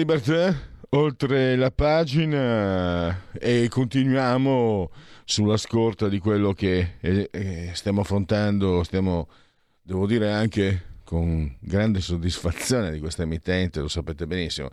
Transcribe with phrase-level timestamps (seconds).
[0.00, 0.58] Libertà,
[0.90, 4.90] oltre la pagina e continuiamo
[5.26, 9.28] sulla scorta di quello che eh, eh, stiamo affrontando, stiamo,
[9.82, 14.70] devo dire anche con grande soddisfazione di questa emittente, lo sapete benissimo,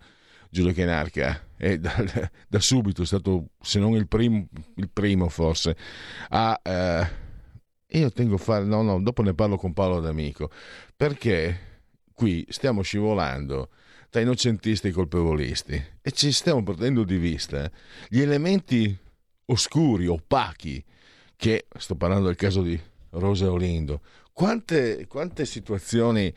[0.49, 1.93] Giulio Chenarca è da,
[2.47, 5.75] da subito stato, se non il primo, il primo forse,
[6.29, 6.57] a...
[6.63, 7.25] Eh,
[7.91, 10.49] io tengo a fare, no, no, dopo ne parlo con Paolo D'Amico,
[10.95, 11.81] perché
[12.13, 13.69] qui stiamo scivolando
[14.09, 17.69] tra innocentisti e colpevolisti e ci stiamo perdendo di vista
[18.07, 18.97] gli elementi
[19.45, 20.83] oscuri, opachi,
[21.35, 22.79] che sto parlando del caso di
[23.11, 24.01] Rosa Olindo.
[24.33, 26.33] Quante, quante situazioni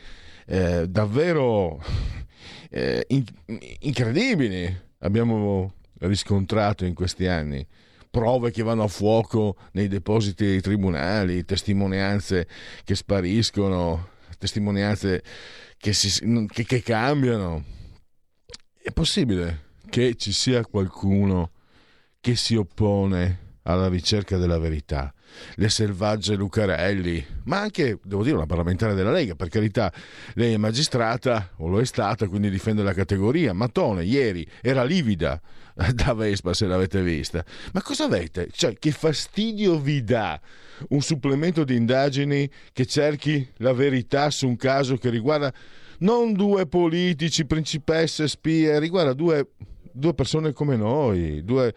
[0.46, 1.82] eh, davvero
[2.70, 3.24] eh, in,
[3.80, 7.66] incredibili abbiamo riscontrato in questi anni
[8.10, 12.48] prove che vanno a fuoco nei depositi dei tribunali, testimonianze
[12.82, 15.22] che spariscono, testimonianze
[15.80, 17.64] che, si, che, che cambiano.
[18.76, 21.52] È possibile che ci sia qualcuno
[22.20, 25.12] che si oppone alla ricerca della verità.
[25.56, 29.92] Le selvagge Lucarelli, ma anche, devo dire, una parlamentare della Lega, per carità,
[30.34, 33.52] lei è magistrata, o lo è stata, quindi difende la categoria.
[33.52, 35.40] Matone, ieri, era livida
[35.94, 37.44] da Vespa, se l'avete vista.
[37.72, 38.48] Ma cosa avete?
[38.50, 40.40] Cioè, che fastidio vi dà
[40.88, 45.52] un supplemento di indagini che cerchi la verità su un caso che riguarda
[45.98, 49.48] non due politici, principesse, spie, riguarda due,
[49.92, 51.74] due persone come noi, due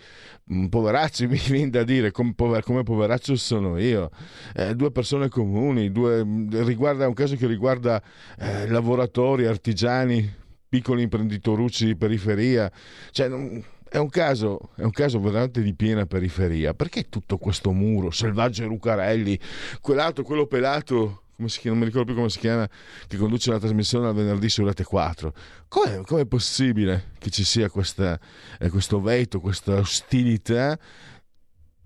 [0.51, 4.09] mm, poveracci, mi viene da dire, come, pover, come poveraccio sono io,
[4.56, 6.25] eh, due persone comuni, due,
[6.63, 8.02] riguarda un caso che riguarda
[8.38, 12.72] eh, lavoratori, artigiani, piccoli imprenditoriucci di periferia,
[13.12, 13.29] cioè
[13.94, 16.73] è un, caso, è un caso veramente di piena periferia.
[16.73, 19.40] Perché tutto questo muro, Selvaggio Lucarelli,
[19.81, 22.69] quell'altro, quello pelato come si chiama, non mi ricordo più come si chiama,
[23.07, 25.33] che conduce la trasmissione al venerdì su Rete 4.
[25.67, 28.19] Com'è, com'è possibile che ci sia questa,
[28.59, 30.77] eh, questo veto, questa ostilità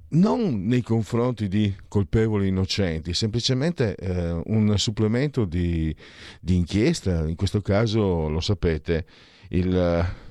[0.09, 5.93] non nei confronti di colpevoli innocenti, semplicemente eh, un supplemento di,
[6.39, 9.05] di, inchiesta, in questo caso lo sapete,
[9.49, 9.75] il,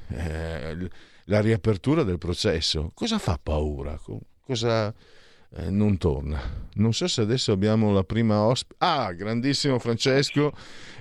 [0.08, 0.90] eh,
[1.24, 2.92] la riapertura del processo.
[2.94, 4.00] Cosa fa paura?
[4.40, 4.94] Cosa,
[5.58, 6.64] eh, non torna.
[6.74, 8.74] Non so se adesso abbiamo la prima ospite.
[8.78, 10.52] Ah, grandissimo Francesco.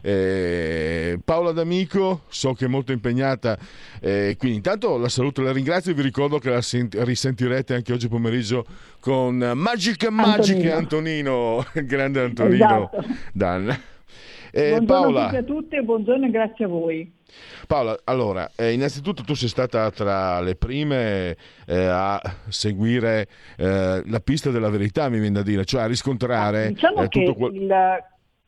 [0.02, 3.58] Eh, Paola D'Amico, so che è molto impegnata.
[4.00, 7.74] Eh, quindi intanto la saluto e la ringrazio e vi ricordo che la sent- risentirete
[7.74, 8.66] anche oggi pomeriggio
[9.00, 13.06] con Magic Magic Antonino, Antonino grande Antonino esatto.
[13.34, 13.80] Dan.
[14.58, 15.38] Eh, buongiorno Paola.
[15.38, 17.14] a tutti e buongiorno e grazie a voi.
[17.68, 21.36] Paola, allora, eh, innanzitutto tu sei stata tra le prime
[21.68, 23.28] eh, a seguire
[23.58, 27.08] eh, la pista della verità, mi viene da dire, cioè a riscontrare ah, diciamo eh,
[27.10, 27.54] tutto quel...
[27.54, 28.04] il,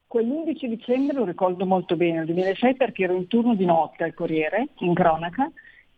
[0.07, 4.13] quell'11 dicembre lo ricordo molto bene, il 2006 perché ero in turno di notte al
[4.13, 5.51] Corriere, in cronaca,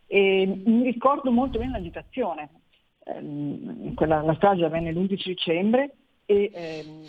[0.08, 2.48] e mi ricordo molto bene l'agitazione.
[3.04, 5.94] Eh, quella, la strage avvenne l'11 dicembre
[6.30, 7.04] e ehm,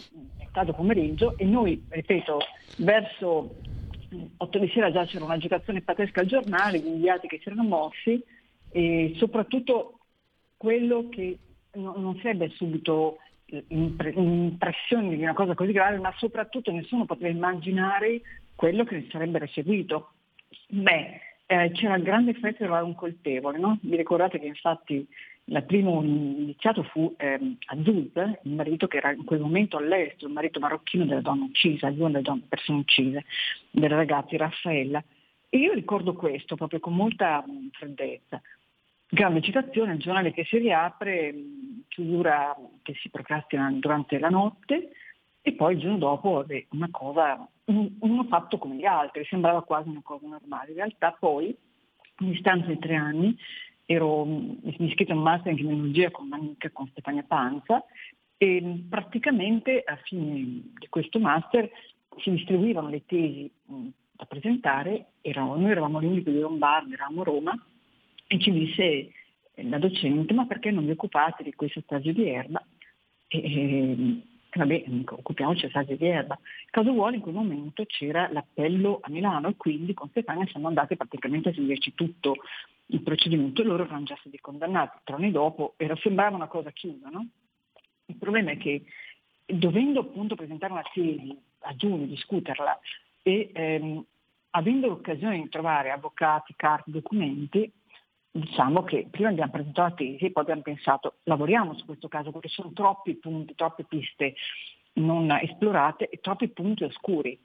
[0.51, 2.39] tardo pomeriggio e noi, ripeto,
[2.77, 3.55] verso
[4.37, 8.19] 8 di sera già c'era un'agitazione pazzesca al giornale, gli inviati che si erano mossi
[8.71, 9.99] e soprattutto
[10.57, 11.37] quello che
[11.73, 13.17] non si ebbe subito
[13.67, 18.21] impressione di una cosa così grave, ma soprattutto nessuno poteva immaginare
[18.55, 20.13] quello che sarebbe seguito.
[20.67, 23.77] Beh, eh, c'era grande effetto di trovare un colpevole, no?
[23.81, 25.07] Vi ricordate che infatti
[25.45, 28.11] il primo iniziato fu ehm, Azuz,
[28.43, 31.99] il marito che era in quel momento all'estero, il marito marocchino della donna uccisa, di
[31.99, 33.25] una delle persone uccise,
[33.71, 35.03] delle ragazze, Raffaella.
[35.49, 38.41] E io ricordo questo proprio con molta mh, freddezza.
[39.09, 44.91] Grande citazione, il giornale che si riapre, mh, chiusura che si procrastina durante la notte
[45.41, 49.89] e poi il giorno dopo una cosa, un, uno fatto come gli altri, sembrava quasi
[49.89, 50.69] una cosa normale.
[50.69, 51.53] In realtà poi,
[52.19, 53.35] in distanza di tre anni,
[53.91, 54.25] ero,
[54.77, 57.83] iscritta a un master in criminologia con un'amica, con Stefania Panza,
[58.37, 61.69] e praticamente a fine di questo master
[62.17, 63.51] si distribuivano le tesi
[64.11, 67.65] da presentare, eravamo, noi eravamo gli unici di Lombardi, eravamo a Roma,
[68.27, 69.11] e ci disse
[69.55, 72.65] la docente, ma perché non vi occupate di questo stagio di erba?
[73.27, 74.21] E, e,
[74.59, 76.37] vabbè, occupiamoci del stagio di erba.
[76.69, 80.95] Caso vuole in quel momento c'era l'appello a Milano e quindi con Stefania siamo andati
[80.95, 82.35] praticamente a seguirci tutto
[82.87, 84.99] il procedimento e loro erano già stati condannati.
[85.03, 87.27] Tre anni dopo era, sembrava una cosa chiusa, no?
[88.05, 88.83] Il problema è che
[89.45, 92.77] dovendo appunto presentare una tesi a giugno, discuterla
[93.21, 94.03] e ehm,
[94.51, 97.71] avendo l'occasione di trovare avvocati, carte, documenti,
[98.31, 102.31] diciamo che prima abbiamo presentato la tesi e poi abbiamo pensato lavoriamo su questo caso
[102.31, 104.35] perché sono troppi punti, troppe piste
[104.93, 107.37] non esplorate e troppi punti oscuri.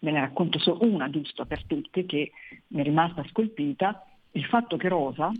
[0.00, 2.30] Ve ne racconto solo una giusto per tutti che
[2.68, 5.32] mi è rimasta scolpita, il fatto che Rosa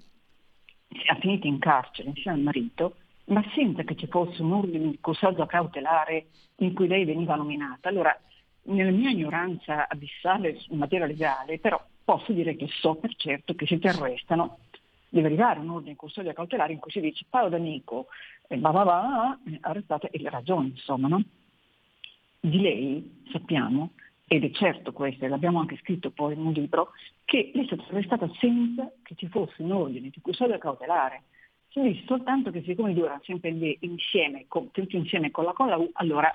[0.88, 2.96] sia finita in carcere insieme al marito,
[3.26, 7.88] ma senza che ci fosse un ordine di custodia cautelare in cui lei veniva nominata.
[7.88, 8.18] Allora,
[8.62, 13.66] nella mia ignoranza abissale in materia legale, però posso dire che so per certo che
[13.66, 14.60] se ti arrestano
[15.10, 18.06] deve arrivare un ordine di custodia cautelare in cui si dice Paolo D'Amico,
[18.46, 21.22] eh, va va va, arrestate e le ragioni, insomma, no?
[22.40, 23.90] Di lei sappiamo,
[24.26, 26.92] ed è certo questo, e l'abbiamo anche scritto poi in un libro,
[27.26, 31.24] che lei è stata arrestata senza che ci fosse un ordine di custodia cautelare.
[31.68, 35.44] Si dice soltanto che siccome i due erano sempre lì insieme, con, tutti insieme con
[35.44, 36.34] la colla U, allora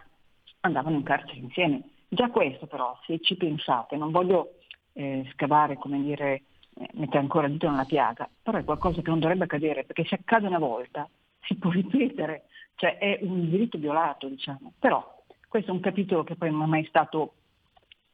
[0.60, 1.82] andavano in carcere insieme.
[2.10, 4.60] Già questo però, se ci pensate, non voglio
[4.94, 6.44] eh, scavare, come dire,
[6.76, 10.06] eh, mettere ancora il dito nella piaga, però è qualcosa che non dovrebbe accadere, perché
[10.06, 11.08] se accade una volta
[11.46, 12.46] si può ripetere,
[12.76, 14.74] cioè è un diritto violato, diciamo.
[14.80, 17.34] Però questo è un capitolo che poi non è mai stato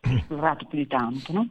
[0.01, 1.47] esplorato più di tanto, no?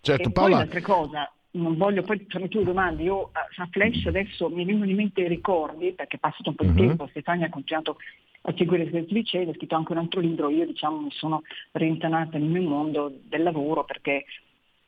[0.00, 0.48] Certo, e Paola...
[0.48, 4.90] poi un'altra cosa, non voglio poi farmi tu domande, io a Flash adesso mi vengono
[4.90, 6.86] in mente i ricordi, perché è passato un po' di uh-huh.
[6.86, 7.96] tempo, Stefania ha continuato
[8.42, 12.38] a seguire il liceo, ho scritto anche un altro libro, io diciamo mi sono rintanata
[12.38, 14.24] nel mio mondo del lavoro perché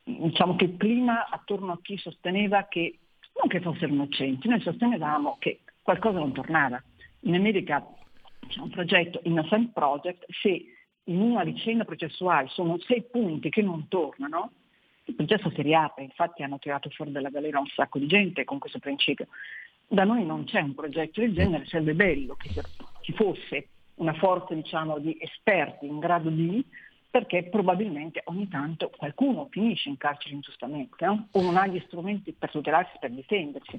[0.04, 2.98] diciamo che il clima attorno a chi sosteneva che
[3.34, 6.82] non che fossero innocenti, noi sostenevamo che qualcosa non tornava.
[7.20, 7.84] In America
[8.46, 10.64] c'è un progetto, Innocent Project, se
[11.04, 14.52] in una vicenda processuale sono sei punti che non tornano,
[15.04, 18.58] il processo si riapre, infatti hanno tirato fuori dalla galera un sacco di gente con
[18.58, 19.26] questo principio.
[19.88, 22.50] Da noi non c'è un progetto del genere, sarebbe bello che
[23.00, 26.64] ci fosse una forza diciamo, di esperti in grado di,
[27.12, 31.28] perché probabilmente ogni tanto qualcuno finisce in carcere ingiustamente no?
[31.32, 33.78] o non ha gli strumenti per tutelarsi, per difendersi.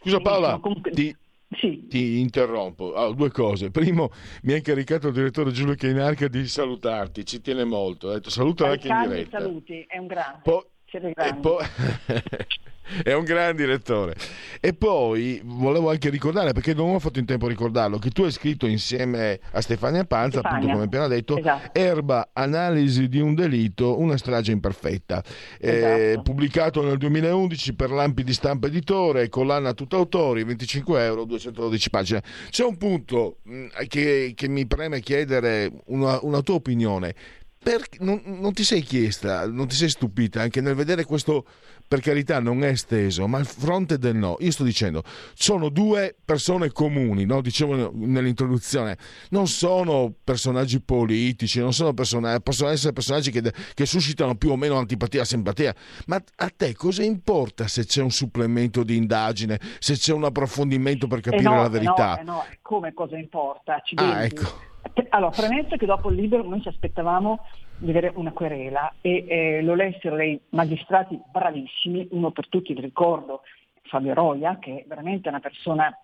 [0.00, 0.90] Scusa Paola, comunque...
[0.90, 1.14] ti,
[1.50, 1.86] sì.
[1.86, 2.84] ti, interrompo.
[2.86, 3.70] Oh, due cose.
[3.70, 4.08] Primo,
[4.44, 8.08] mi ha incaricato il direttore Giulio Cainarca di salutarti, ci tiene molto.
[8.08, 9.38] Ha detto saluta anche in diretta.
[9.38, 10.40] saluti, è un grande.
[10.42, 11.64] Po- e poi...
[13.02, 14.14] è un gran direttore.
[14.60, 18.22] E poi volevo anche ricordare, perché non ho fatto in tempo a ricordarlo, che tu
[18.22, 20.56] hai scritto insieme a Stefania Panza, Stefania.
[20.56, 21.78] appunto come appena detto, esatto.
[21.78, 25.22] Erba, analisi di un delitto, una strage imperfetta.
[25.58, 25.92] Esatto.
[25.92, 31.90] Eh, pubblicato nel 2011 per Lampi di Stampa Editore, collana tutta autori, 25 euro, 212
[31.90, 32.22] pagine.
[32.50, 37.14] C'è un punto mh, che, che, mi preme chiedere una, una tua opinione
[37.62, 41.46] per, non, non, ti sei chiesta, non ti sei stupita anche nel vedere questo,
[41.86, 44.36] per carità non è esteso, ma il fronte del no.
[44.40, 45.04] Io sto dicendo,
[45.34, 47.40] sono due persone comuni, no?
[47.40, 48.98] dicevo nell'introduzione,
[49.30, 54.56] non sono personaggi politici, non sono personaggi, possono essere personaggi che, che suscitano più o
[54.56, 55.72] meno antipatia, simpatia,
[56.06, 61.06] ma a te cosa importa se c'è un supplemento di indagine, se c'è un approfondimento
[61.06, 62.18] per capire eh no, la verità?
[62.18, 63.80] Eh no, eh no, come cosa importa?
[63.84, 64.70] Ci ah, ecco.
[65.10, 67.44] Allora, premesso che dopo il libro noi ci aspettavamo
[67.76, 73.42] di avere una querela e eh, lo lessero dei magistrati bravissimi, uno per tutti, ricordo,
[73.82, 75.96] Fabio Roia, che è veramente una persona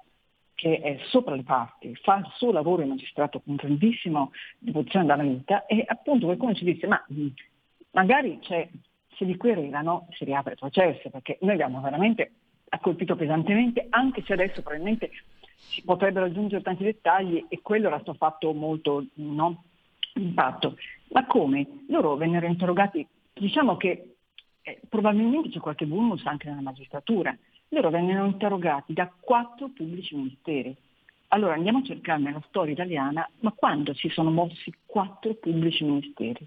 [0.55, 5.23] che è sopra le parti, fa il suo lavoro di magistrato con grandissima devozione dalla
[5.23, 7.27] vita e appunto qualcuno ci disse ma mh,
[7.93, 8.69] magari cioè,
[9.17, 12.33] se li querelano si riapre il processo perché noi abbiamo veramente
[12.81, 15.11] colpito pesantemente anche se adesso probabilmente
[15.59, 19.65] si potrebbero aggiungere tanti dettagli e quello era stato fatto molto no,
[20.15, 20.77] impatto.
[21.09, 21.85] Ma come?
[21.89, 24.15] Loro vennero interrogati, diciamo che
[24.63, 27.37] eh, probabilmente c'è qualche bonus anche nella magistratura,
[27.71, 30.75] loro vennero interrogati da quattro pubblici ministeri.
[31.29, 36.47] Allora andiamo a cercare nella storia italiana, ma quando si sono mossi quattro pubblici ministeri?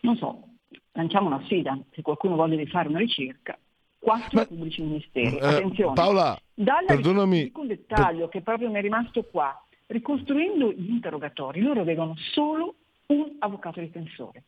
[0.00, 0.48] Non so,
[0.92, 3.56] lanciamo una sfida, se qualcuno voglia fare una ricerca,
[4.02, 5.36] quattro Ma, pubblici ministeri.
[5.36, 7.52] Eh, Attenzione, Paola, dalla perdonami.
[7.54, 9.64] un dettaglio che proprio mi è rimasto qua.
[9.86, 12.74] Ricostruendo gli interrogatori, loro avevano solo
[13.06, 14.42] un avvocato difensore.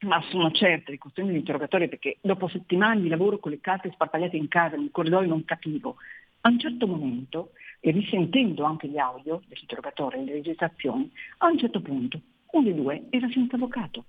[0.00, 4.36] Ma sono certa, ricostruendo gli interrogatori, perché dopo settimane di lavoro con le carte sparpagliate
[4.36, 5.96] in casa, nel corridoio non capivo,
[6.40, 7.50] a un certo momento,
[7.80, 12.64] e risentendo anche gli audio degli interrogatori e le registrazioni, a un certo punto uno
[12.64, 14.04] dei due era senza avvocato.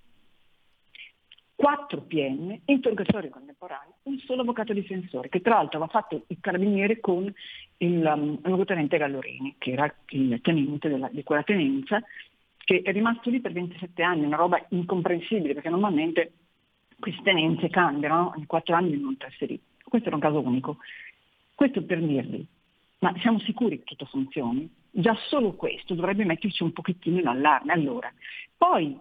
[1.60, 7.01] Quattro PM, interrogatori contemporanei, un solo avvocato difensore, che tra l'altro aveva fatto il carabiniere
[7.01, 7.30] con
[7.80, 12.01] il um, luogotenente Gallorini, che era il tenente della, di quella tenenza,
[12.56, 16.32] che è rimasto lì per 27 anni, una roba incomprensibile, perché normalmente
[16.98, 19.62] queste tenenze cambiano, ogni quattro anni vengono trasferiti.
[19.84, 20.78] Questo era un caso unico.
[21.56, 22.48] Questo per dirvi,
[23.00, 24.72] ma siamo sicuri che tutto funzioni?
[24.92, 27.74] Già solo questo dovrebbe metterci un pochettino in allarme.
[27.74, 28.10] Allora,
[28.56, 28.98] poi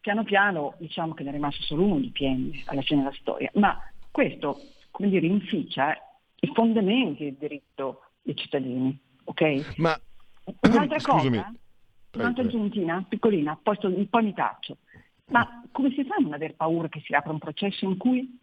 [0.00, 3.50] piano piano diciamo che ne è rimasto solo uno di PM alla fine della storia,
[3.54, 3.78] ma
[4.10, 5.96] questo, come dire, inficia
[6.40, 9.74] i fondamenti del diritto dei cittadini, ok?
[9.76, 9.98] Ma
[10.62, 11.36] un'altra Scusami.
[11.36, 11.52] cosa,
[12.12, 13.76] un'altra aggiuntina piccolina, poi,
[14.08, 14.78] poi mi taccio.
[15.26, 18.38] Ma come si fa a non aver paura che si apra un processo in cui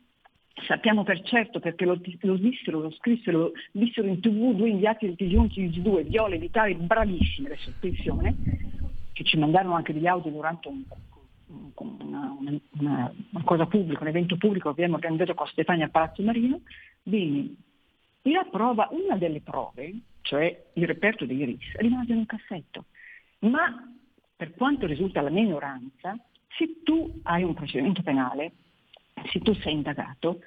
[0.66, 5.06] sappiamo per certo perché lo, lo dissero, lo scrissero, lo dissero in tv due inviati
[5.06, 8.36] del TG1 2 Viole Vitali, bravissime adesso attenzione,
[9.12, 10.84] che ci mandarono anche degli audio durante un,
[11.48, 16.22] una, una, una, cosa pubblica, un evento pubblico che abbiamo organizzato con Stefania a Palazzo
[16.24, 16.62] Marino,
[17.04, 17.56] bene,
[18.24, 22.86] la prova, una delle prove, cioè il reperto dei RIS, rimase in un cassetto.
[23.39, 23.94] Ma
[24.36, 26.18] per quanto risulta la minoranza,
[26.58, 28.51] se tu hai un procedimento penale,
[29.32, 30.42] se tu sei indagato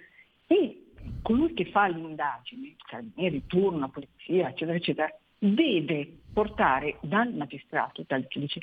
[0.47, 0.85] e
[1.23, 8.61] colui che fa l'indagine, carabinieri, turno, polizia, eccetera, eccetera, deve portare dal magistrato, dal giudice,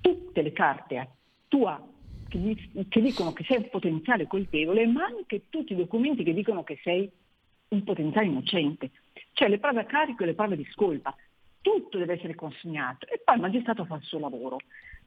[0.00, 1.08] tutte le carte a
[1.50, 1.84] tua
[2.28, 6.78] che, dicono che sei un potenziale colpevole, ma anche tutti i documenti che dicono che
[6.82, 7.10] sei
[7.68, 8.90] un potenziale innocente.
[9.32, 11.14] Cioè le prove a carico e le prove di scolpa.
[11.60, 14.58] Tutto deve essere consegnato e poi il magistrato fa il suo lavoro.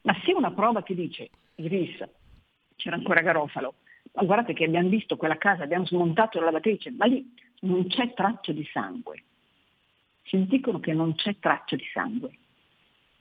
[0.02, 2.04] Ma se una prova che dice, Iris,
[2.76, 3.76] c'era ancora Garofalo,
[4.14, 8.14] ma guardate che abbiamo visto quella casa, abbiamo smontato la lavatrice, ma lì non c'è
[8.14, 9.24] traccia di sangue.
[10.24, 12.38] Ci dicono che non c'è traccia di sangue.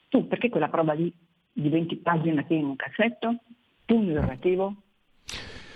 [0.08, 1.12] Tu perché quella prova lì
[1.52, 3.36] di 20 pagine che in un cassetto,
[3.84, 4.74] pugno narrativo.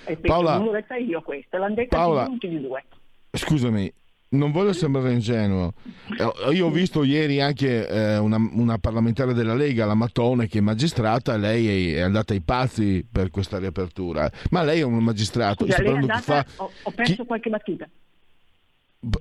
[0.05, 2.85] Ripeto, Paola, non l'ho detta io questa, l'hanno detta Paola, tutti di due.
[3.33, 3.93] Scusami,
[4.29, 5.73] non voglio sembrare ingenuo.
[6.19, 10.59] Eh, io ho visto ieri anche eh, una, una, parlamentare della Lega, la Matone, che
[10.59, 14.31] è magistrata, lei è, andata ai pazzi per questa riapertura.
[14.51, 15.65] Ma lei è un magistrato.
[15.65, 16.47] Scusa, andata, fa...
[16.57, 17.27] ho, ho perso chi...
[17.27, 17.89] qualche battuta.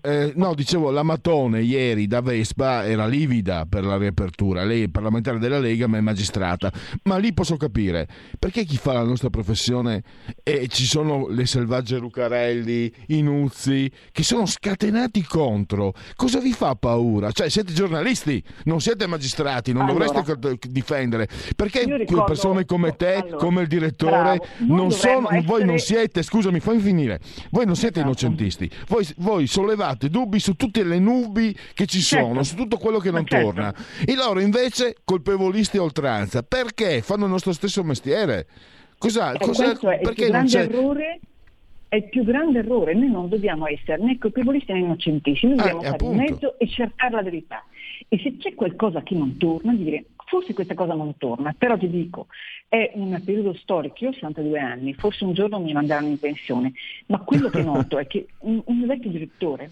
[0.01, 4.63] Eh, no, dicevo, la Matone ieri da Vespa era livida per la riapertura.
[4.63, 6.71] Lei è parlamentare della Lega, ma è magistrata.
[7.03, 8.07] Ma lì posso capire
[8.39, 10.01] perché chi fa la nostra professione
[10.41, 15.93] e ci sono le selvagge Lucarelli, i Nuzzi, che sono scatenati contro.
[16.15, 17.31] Cosa vi fa paura?
[17.31, 21.27] Cioè, siete giornalisti, non siete magistrati, non allora, dovreste difendere.
[21.55, 25.45] Perché ricordo, persone come te, allora, come il direttore, non sono, essere...
[25.45, 27.19] voi non siete, scusami, fammi finire,
[27.51, 28.25] voi non siete esatto.
[28.25, 32.43] innocentisti, voi, voi sollevate sollevate dubbi su tutte le nubi che ci sono, certo.
[32.43, 33.45] su tutto quello che non certo.
[33.45, 33.75] torna.
[34.05, 36.41] E loro invece colpevolisti a oltranza.
[36.41, 37.01] Perché?
[37.01, 38.47] Fanno il nostro stesso mestiere.
[38.97, 40.61] Cosa, eh, cosa, è perché non c'è...
[40.61, 41.19] Errore
[41.89, 42.95] è il più grande errore.
[42.95, 47.13] Noi non dobbiamo essere né colpevolisti né innocentissimi, dobbiamo eh, stare in mezzo e cercare
[47.13, 47.63] la verità.
[48.07, 51.89] E se c'è qualcosa che non torna, dire forse questa cosa non torna, però ti
[51.89, 52.27] dico,
[52.67, 56.73] è un periodo storico, io ho 62 anni, forse un giorno mi manderanno in pensione,
[57.07, 59.69] ma quello che noto è che un, un vecchio direttore,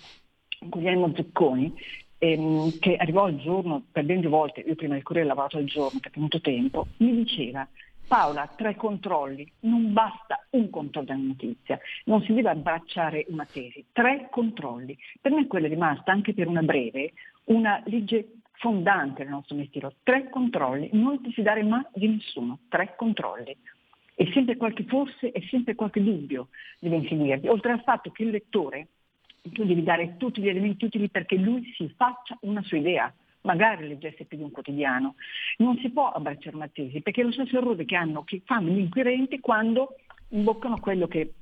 [0.60, 1.74] Guglielmo Zecconi,
[2.18, 5.68] ehm, che arrivò il giorno per ben due volte, io prima del Corriere lavorato il
[5.68, 7.68] giorno per molto tempo, mi diceva
[8.06, 13.86] Paola, tre controlli, non basta un controllo della notizia, non si deve abbracciare una tesi,
[13.92, 14.96] tre controlli.
[15.20, 17.14] Per me quella è rimasta anche per una breve
[17.46, 22.94] una legge fondante nel nostro mestiere, tre controlli, non ti fidare mai di nessuno, tre
[22.96, 23.56] controlli.
[24.16, 28.30] E sempre qualche forse e sempre qualche dubbio deve infinirti, oltre al fatto che il
[28.30, 28.88] lettore,
[29.42, 33.88] tu devi dare tutti gli elementi utili perché lui si faccia una sua idea, magari
[33.88, 35.16] leggesse più di un quotidiano.
[35.58, 38.70] Non si può abbracciare una tesi, perché è lo stesso errore che, hanno, che fanno
[38.70, 39.96] gli inquirenti quando
[40.30, 41.34] imboccano quello che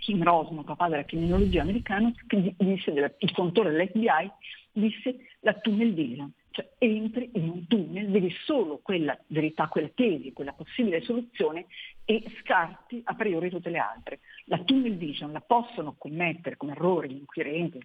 [0.00, 2.12] Kim Rosmo, papà della criminologia americana,
[2.56, 4.30] disse, il contore dell'FBI,
[4.72, 10.32] disse la tunnel vision, cioè entri in un tunnel, vedi solo quella verità, quella tesi,
[10.32, 11.66] quella possibile soluzione
[12.04, 14.20] e scarti a priori tutte le altre.
[14.46, 17.80] La tunnel vision la possono commettere come errori gli inquirenti,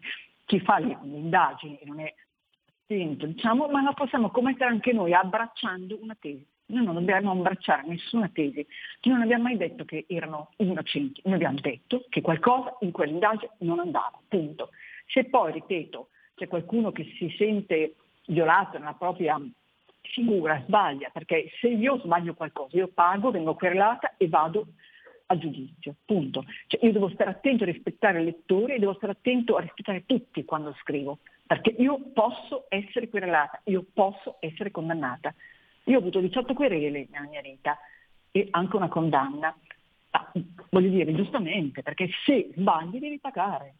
[0.45, 2.13] chi fa le, le indagini e non è
[2.85, 6.45] attento, diciamo, ma la possiamo commettere anche noi abbracciando una tesi.
[6.67, 8.65] Noi non dobbiamo abbracciare nessuna tesi,
[9.03, 13.79] non abbiamo mai detto che erano innocenti, noi abbiamo detto che qualcosa in quell'indagine non
[13.79, 14.69] andava, punto.
[15.05, 17.95] Se poi, ripeto, c'è qualcuno che si sente
[18.27, 19.39] violato nella propria
[20.01, 24.67] figura, sbaglia, perché se io sbaglio qualcosa, io pago, vengo querelata e vado
[25.27, 26.45] a giudizio, punto.
[26.67, 30.05] Cioè io devo stare attento a rispettare il lettore e devo stare attento a rispettare
[30.05, 35.33] tutti quando scrivo, perché io posso essere querelata, io posso essere condannata.
[35.85, 37.77] Io ho avuto 18 querele nella mia vita
[38.31, 39.55] e anche una condanna.
[40.11, 40.31] Ah,
[40.69, 43.75] voglio dire, giustamente, perché se sbagli devi pagare.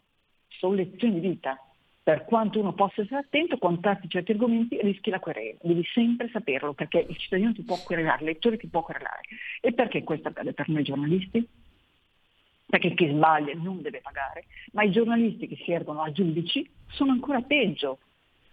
[0.48, 1.60] Sono lezioni di vita.
[2.06, 5.58] Per quanto uno possa essere attento, quando tratti certi argomenti rischi la querela.
[5.60, 9.22] Devi sempre saperlo, perché il cittadino ti può querelare, il lettore ti può querelare.
[9.60, 11.44] E perché questo accade per noi giornalisti?
[12.68, 17.12] Perché chi sbaglia non deve pagare, ma i giornalisti che si ergono a giudici sono
[17.12, 17.98] ancora peggio,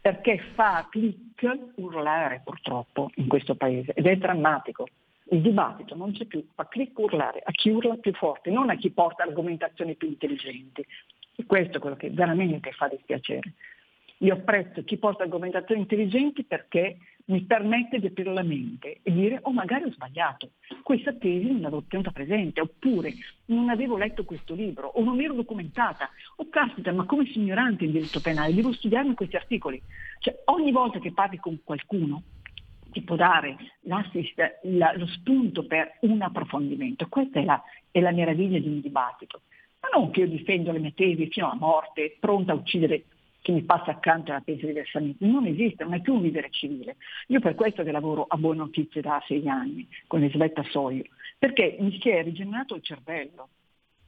[0.00, 4.88] perché fa clic urlare purtroppo in questo paese ed è drammatico.
[5.24, 8.76] Il dibattito non c'è più, fa clic urlare a chi urla più forte, non a
[8.76, 10.86] chi porta argomentazioni più intelligenti.
[11.36, 13.54] E questo è quello che veramente fa dispiacere.
[14.18, 16.96] Io apprezzo chi porta argomentazioni intelligenti perché
[17.26, 21.60] mi permette di aprire la mente e dire oh magari ho sbagliato, questa tesi non
[21.60, 23.12] l'avevo tenuta presente, oppure
[23.46, 27.84] non avevo letto questo libro, o non ero documentata, o oh, caspita ma come ignorante
[27.84, 29.80] in diritto penale, devo studiarmi questi articoli.
[30.20, 32.22] Cioè ogni volta che parli con qualcuno
[32.92, 37.60] ti può dare la, lo spunto per un approfondimento, questa è la,
[37.90, 39.42] è la meraviglia di un dibattito.
[39.94, 43.04] Non che io difendo le mie tesi fino alla morte, pronta a uccidere
[43.42, 45.26] chi mi passa accanto e la pensa diversamente.
[45.26, 46.96] Non esiste, non è più un vivere civile.
[47.26, 51.04] Io per questo che lavoro a Buone Notizie da sei anni, con Elisabetta Soglio,
[51.38, 53.48] perché mi si è rigenerato il cervello,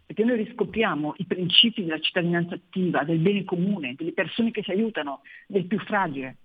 [0.07, 4.71] perché noi riscopriamo i principi della cittadinanza attiva, del bene comune, delle persone che si
[4.71, 6.37] aiutano, del più fragile.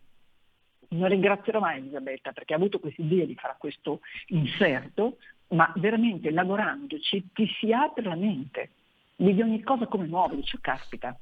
[0.90, 5.18] Non ringrazierò mai Elisabetta perché ha avuto questa idea di fare questo inserto,
[5.50, 8.72] ma veramente lavorandoci ti si apre la mente,
[9.20, 11.18] vedi ogni cosa come nuova, dici oh, caspita,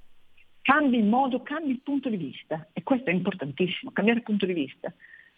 [0.62, 4.54] cambi il modo, cambi il punto di vista e questo è importantissimo, cambiare punto di
[4.54, 4.94] vista.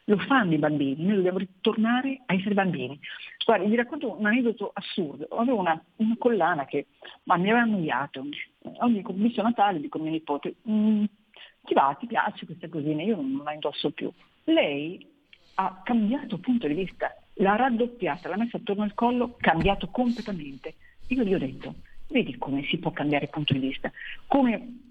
[0.06, 3.00] Lo fanno i bambini, noi dobbiamo ritornare a essere bambini.
[3.46, 5.28] Guarda, vi racconto un aneddoto assurdo.
[5.38, 6.88] Avevo una, una collana che
[7.26, 8.26] ma mi aveva annoiato.
[8.80, 11.04] Ogni commesso Natale dico a mia nipote, mm,
[11.64, 13.04] ti va, ti piace questa cosina?
[13.04, 14.12] Io non la indosso più.
[14.46, 15.08] Lei
[15.56, 20.74] ha cambiato punto di vista, l'ha raddoppiata, l'ha messa attorno al collo, cambiato completamente.
[21.10, 21.76] Io gli ho detto,
[22.10, 23.92] vedi come si può cambiare punto di vista,
[24.28, 24.88] come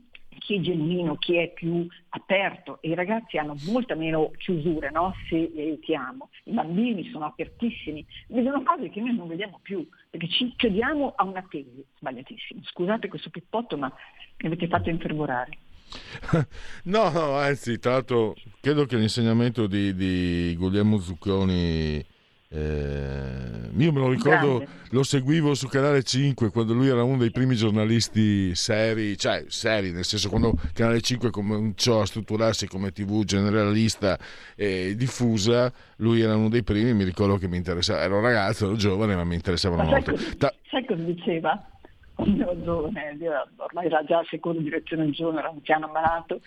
[0.48, 5.14] chi è genuino, chi è più aperto e i ragazzi hanno molta meno chiusura no?
[5.28, 6.30] se li aiutiamo.
[6.44, 11.24] I bambini sono apertissimi, vedono cose che noi non vediamo più, perché ci chiediamo a
[11.24, 12.62] una tesi, sbagliatissimo.
[12.64, 13.92] Scusate questo pippotto, ma
[14.38, 15.58] mi avete fatto infervorare.
[16.84, 22.04] No, no, anzi, tra l'altro credo che l'insegnamento di, di Guglielmo Zucconi
[22.50, 24.68] eh, io me lo ricordo, Grande.
[24.90, 29.92] lo seguivo su Canale 5 quando lui era uno dei primi giornalisti seri, cioè seri,
[29.92, 34.18] nel senso quando Canale 5 cominciò a strutturarsi come TV generalista
[34.56, 38.76] e diffusa, lui era uno dei primi, mi ricordo che mi interessava, ero ragazzo, ero
[38.76, 40.16] giovane, ma mi interessavano ma molto.
[40.16, 41.70] Sai, Ta- sai cosa diceva?
[42.14, 43.16] Quando ero giovane,
[43.56, 46.40] ormai era già seconda direzione giorno, era un piano malato,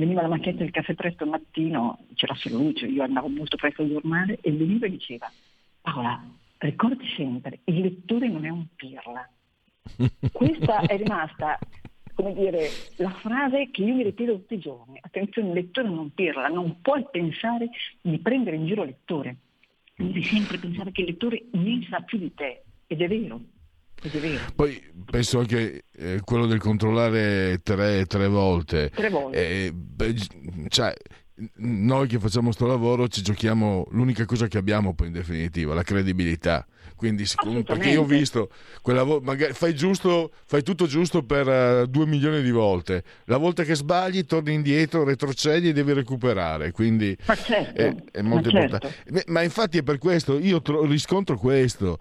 [0.00, 3.56] veniva la macchinetta del caffè presto al mattino, c'era solo lui, cioè io andavo molto
[3.56, 5.30] presto al giornale e veniva e diceva
[5.82, 6.22] Paola,
[6.58, 9.28] ricordi sempre, il lettore non è un pirla.
[10.32, 11.58] Questa è rimasta,
[12.14, 14.98] come dire, la frase che io mi ripeto tutti i giorni.
[15.00, 18.88] Attenzione, il lettore non è un pirla, non puoi pensare di prendere in giro il
[18.88, 19.36] lettore.
[19.94, 23.40] Devi sempre pensare che il lettore ne sa più di te, ed è vero.
[24.54, 28.90] Poi penso anche eh, quello del controllare tre, tre volte.
[28.94, 29.66] Tre volte.
[29.66, 30.14] Eh, beh,
[30.68, 30.94] cioè,
[31.56, 35.82] noi che facciamo questo lavoro ci giochiamo l'unica cosa che abbiamo poi in definitiva, la
[35.82, 36.66] credibilità.
[36.96, 37.24] Quindi,
[37.64, 38.50] perché io ho visto
[38.82, 43.04] quella vo- magari fai, giusto, fai tutto giusto per uh, due milioni di volte.
[43.24, 46.72] La volta che sbagli, torni indietro, retrocedi e devi recuperare.
[46.72, 49.02] Quindi certo, è, è, molto ma importante.
[49.02, 49.32] Certo.
[49.32, 51.98] Ma infatti è per questo, io tro- riscontro questo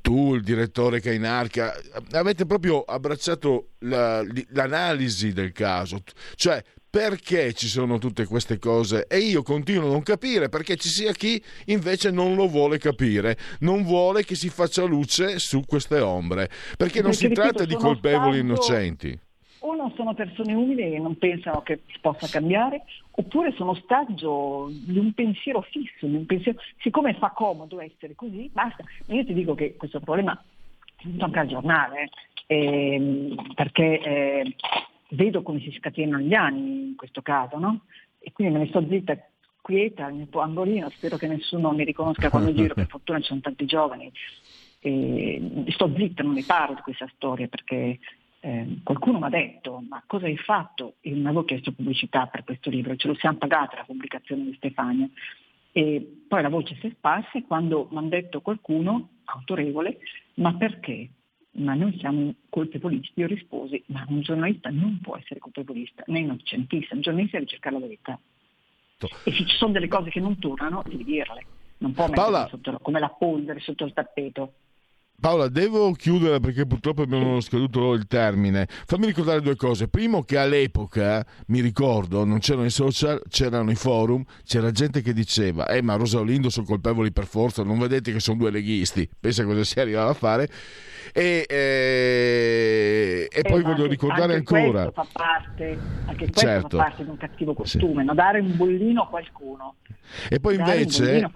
[0.00, 1.74] tu, il direttore Cainarca,
[2.12, 6.02] avete proprio abbracciato la, l'analisi del caso,
[6.36, 9.06] cioè perché ci sono tutte queste cose?
[9.08, 13.38] E io continuo a non capire perché ci sia chi invece non lo vuole capire,
[13.60, 17.64] non vuole che si faccia luce su queste ombre, perché, perché non si ripeto, tratta
[17.64, 18.46] di colpevoli stato...
[18.46, 19.18] innocenti.
[19.60, 22.82] O non sono persone umili e non pensano che si possa cambiare,
[23.14, 28.50] oppure sono ostaggio di un pensiero fisso, di un pensiero, siccome fa comodo essere così,
[28.52, 28.84] basta.
[29.06, 30.40] Io ti dico che questo problema
[31.18, 32.10] tocca al giornale,
[32.46, 34.56] eh, perché eh,
[35.10, 37.82] vedo come si scatenano gli anni in questo caso, no?
[38.18, 39.18] E quindi me ne sto zitta,
[39.60, 43.40] quieta, nel mio angolino, spero che nessuno mi riconosca quando giro, per fortuna ci sono
[43.40, 44.10] tanti giovani.
[44.84, 47.98] E sto zitta, non ne parlo di questa storia perché
[48.44, 50.96] eh, qualcuno mi ha detto ma cosa hai fatto?
[51.02, 54.54] Io non avevo chiesto pubblicità per questo libro, ce lo siamo pagata la pubblicazione di
[54.54, 55.08] Stefania.
[55.70, 59.98] E poi la voce si è sparsa e quando mi ha detto qualcuno, autorevole,
[60.34, 61.08] ma perché?
[61.52, 63.20] Ma noi siamo colpevolisti.
[63.20, 67.76] Io risposi, ma un giornalista non può essere colpevolista, né innocentista, un giornalista deve cercare
[67.76, 68.18] la verità.
[68.98, 71.46] E se ci sono delle cose che non tornano, devi dirle.
[71.78, 74.54] Non può mettere sotto, come la polvere sotto il tappeto.
[75.22, 78.66] Paola, devo chiudere perché purtroppo abbiamo scaduto il termine.
[78.68, 79.86] Fammi ricordare due cose.
[79.86, 85.12] Primo che all'epoca, mi ricordo, non c'erano i social, c'erano i forum, c'era gente che
[85.12, 89.08] diceva eh ma Rosa Olindo sono colpevoli per forza, non vedete che sono due leghisti.
[89.20, 90.48] Pensa cosa si arrivava a fare.
[91.12, 94.90] E, eh, e poi voglio ricordare anche ancora...
[94.90, 96.76] Questo fa parte, anche questo certo.
[96.76, 98.06] fa parte di un cattivo costume, sì.
[98.08, 98.14] no?
[98.14, 99.76] dare un bollino a qualcuno.
[100.28, 101.30] E poi dare invece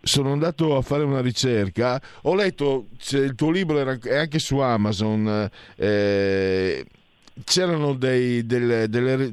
[0.00, 4.58] sono andato a fare una ricerca, ho letto, il tuo libro era, è anche su
[4.58, 6.84] Amazon, eh,
[7.44, 9.32] c'erano dei, delle, delle,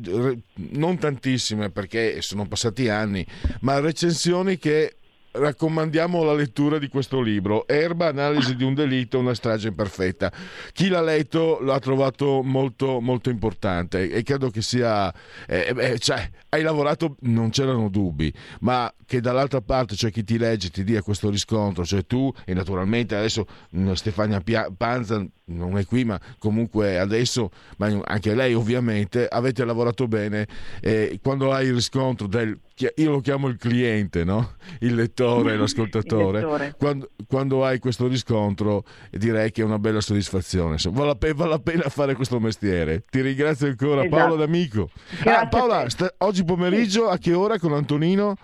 [0.54, 3.26] non tantissime perché sono passati anni,
[3.62, 4.96] ma recensioni che
[5.38, 10.32] raccomandiamo la lettura di questo libro, Erba, analisi di un delitto, una strage imperfetta.
[10.72, 15.14] Chi l'ha letto l'ha trovato molto, molto importante e credo che sia...
[15.48, 20.38] Eh, eh, cioè, hai lavorato, non c'erano dubbi, ma che dall'altra parte c'è chi ti
[20.38, 23.46] legge, ti dia questo riscontro, cioè tu e naturalmente adesso
[23.76, 24.42] mm, Stefania
[24.76, 30.48] Panza non è qui, ma comunque adesso, ma anche lei ovviamente, avete lavorato bene
[30.82, 32.58] e quando hai il riscontro del,
[32.96, 34.56] io lo chiamo il cliente, no?
[34.80, 36.76] il lettore, l'ascoltatore, il lettore.
[36.78, 41.60] Quando, quando, hai questo riscontro direi che è una bella soddisfazione, vale la, vale la
[41.60, 43.04] pena fare questo mestiere.
[43.10, 44.16] Ti ringrazio ancora esatto.
[44.16, 44.90] Paola D'Amico.
[45.24, 48.36] Ah, Paola, sta, oggi pomeriggio a che ora con Antonino?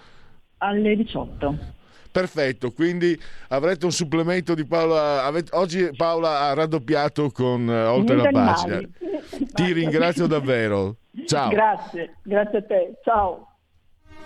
[0.59, 1.79] Alle 18.
[2.11, 3.17] Perfetto, quindi
[3.49, 5.23] avrete un supplemento di Paola.
[5.23, 8.81] Avete, oggi Paola ha raddoppiato con uh, oltre la pagina.
[9.53, 10.97] Ti ringrazio davvero.
[11.25, 11.49] Ciao.
[11.49, 12.93] Grazie, grazie a te.
[13.03, 13.50] Ciao.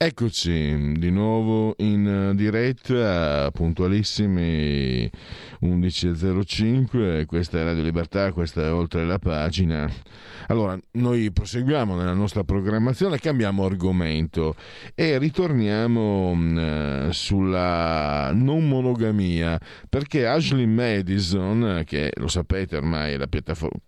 [0.00, 5.10] Eccoci di nuovo in diretta, puntualissimi
[5.62, 9.90] 11.05, questa è Radio Libertà, questa è oltre la pagina.
[10.46, 14.54] Allora, noi proseguiamo nella nostra programmazione, cambiamo argomento
[14.94, 23.26] e ritorniamo uh, sulla non monogamia, perché Ashley Madison, che lo sapete ormai è la
[23.26, 23.80] piattaforma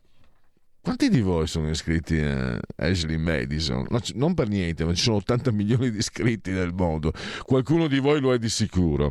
[0.80, 3.86] quanti di voi sono iscritti a Ashley Madison?
[3.88, 7.12] No, non per niente, ma ci sono 80 milioni di iscritti nel mondo.
[7.44, 9.10] Qualcuno di voi lo è di sicuro.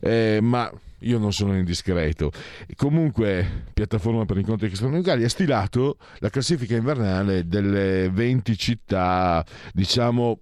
[0.00, 0.70] Eh, ma
[1.00, 2.30] io non sono indiscreto.
[2.76, 10.40] Comunque, piattaforma per incontri Italia ha stilato la classifica invernale delle 20 città, diciamo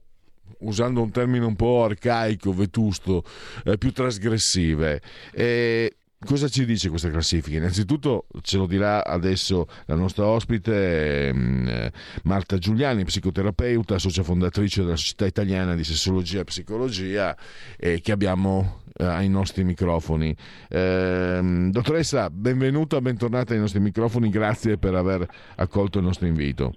[0.60, 3.24] usando un termine un po' arcaico, vetusto,
[3.64, 5.00] eh, più trasgressive.
[5.32, 7.56] E Cosa ci dice questa classifica?
[7.56, 11.92] Innanzitutto ce lo dirà adesso la nostra ospite eh,
[12.24, 17.34] Marta Giuliani, psicoterapeuta, socia fondatrice della Società Italiana di Sessologia e Psicologia,
[17.78, 20.36] eh, che abbiamo eh, ai nostri microfoni.
[20.68, 26.74] Ehm, dottoressa, benvenuta, bentornata ai nostri microfoni, grazie per aver accolto il nostro invito.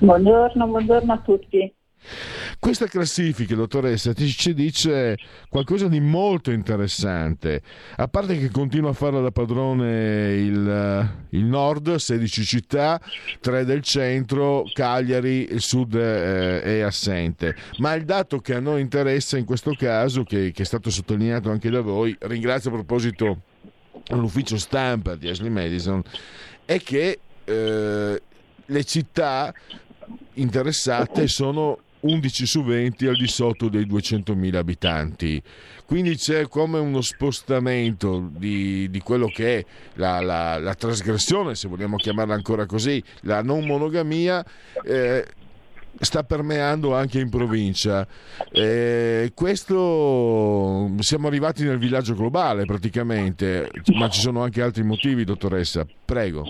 [0.00, 1.72] Buongiorno, buongiorno a tutti.
[2.60, 5.16] Questa classifica, dottoressa, ci dice
[5.48, 7.62] qualcosa di molto interessante.
[7.96, 13.00] A parte che continua a farla da padrone il, il nord, 16 città,
[13.40, 17.56] 3 del centro, Cagliari, il sud eh, è assente.
[17.78, 21.50] Ma il dato che a noi interessa in questo caso, che, che è stato sottolineato
[21.50, 23.40] anche da voi, ringrazio a proposito
[24.08, 26.02] l'ufficio stampa di Ashley Madison,
[26.66, 28.22] è che eh,
[28.66, 29.50] le città
[30.34, 35.42] interessate sono 11 su 20 al di sotto dei 200.000 abitanti.
[35.84, 41.68] Quindi c'è come uno spostamento di, di quello che è la, la, la, trasgressione, se
[41.68, 44.44] vogliamo chiamarla ancora così, la non monogamia.
[44.84, 45.26] Eh,
[45.98, 48.06] sta permeando anche in provincia.
[48.52, 55.86] Eh, questo siamo arrivati nel villaggio globale praticamente, ma ci sono anche altri motivi, dottoressa.
[56.04, 56.48] Prego.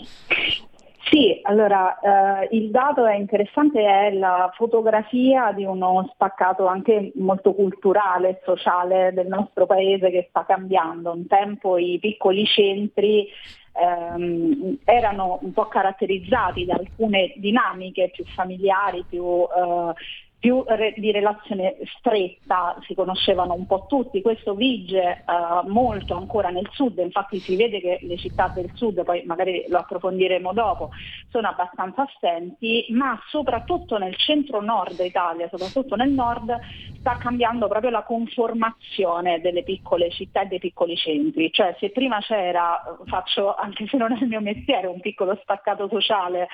[1.10, 7.52] Sì, allora eh, il dato è interessante, è la fotografia di uno spaccato anche molto
[7.52, 11.10] culturale e sociale del nostro paese che sta cambiando.
[11.10, 13.26] Un tempo i piccoli centri
[13.72, 19.92] ehm, erano un po' caratterizzati da alcune dinamiche più familiari, più eh,
[20.40, 26.48] più re- di relazione stretta, si conoscevano un po' tutti, questo vige uh, molto ancora
[26.48, 30.88] nel sud, infatti si vede che le città del sud, poi magari lo approfondiremo dopo,
[31.28, 36.58] sono abbastanza assenti, ma soprattutto nel centro-nord Italia, soprattutto nel nord,
[36.98, 42.18] sta cambiando proprio la conformazione delle piccole città e dei piccoli centri, cioè se prima
[42.20, 46.48] c'era, faccio anche se non è il mio mestiere, un piccolo spaccato sociale,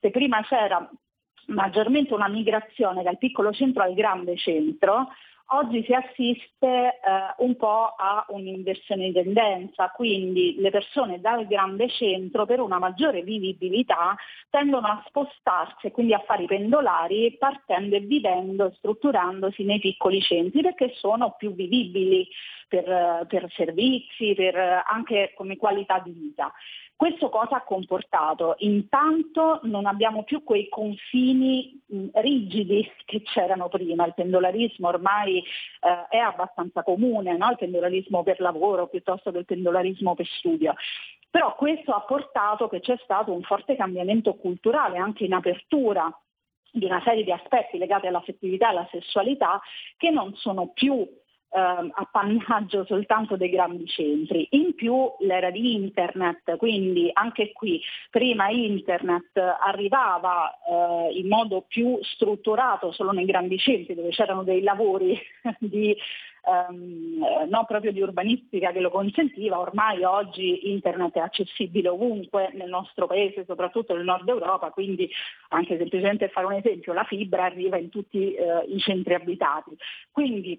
[0.00, 0.90] se prima c'era
[1.50, 5.08] maggiormente una migrazione dal piccolo centro al grande centro,
[5.52, 6.98] oggi si assiste eh,
[7.38, 13.22] un po' a un'inversione di tendenza, quindi le persone dal grande centro per una maggiore
[13.22, 14.14] vivibilità
[14.48, 19.80] tendono a spostarsi e quindi a fare i pendolari partendo e vivendo e strutturandosi nei
[19.80, 22.28] piccoli centri perché sono più vivibili
[22.68, 26.52] per, per servizi, per anche come qualità di vita.
[27.00, 28.56] Questo cosa ha comportato?
[28.58, 31.80] Intanto non abbiamo più quei confini
[32.12, 37.48] rigidi che c'erano prima, il pendolarismo ormai eh, è abbastanza comune, no?
[37.48, 40.74] il pendolarismo per lavoro piuttosto che il pendolarismo per studio.
[41.30, 46.14] Però questo ha portato che c'è stato un forte cambiamento culturale anche in apertura
[46.70, 49.58] di una serie di aspetti legati all'affettività e alla sessualità
[49.96, 51.08] che non sono più
[51.50, 54.46] eh, appannaggio soltanto dei grandi centri.
[54.50, 61.98] In più l'era di internet, quindi anche qui prima internet arrivava eh, in modo più
[62.02, 65.18] strutturato solo nei grandi centri dove c'erano dei lavori
[65.58, 65.96] di
[66.42, 72.70] Um, non proprio di urbanistica che lo consentiva, ormai oggi internet è accessibile ovunque nel
[72.70, 75.08] nostro paese, soprattutto nel nord Europa, quindi
[75.48, 79.76] anche semplicemente fare un esempio, la fibra arriva in tutti uh, i centri abitati.
[80.10, 80.58] Quindi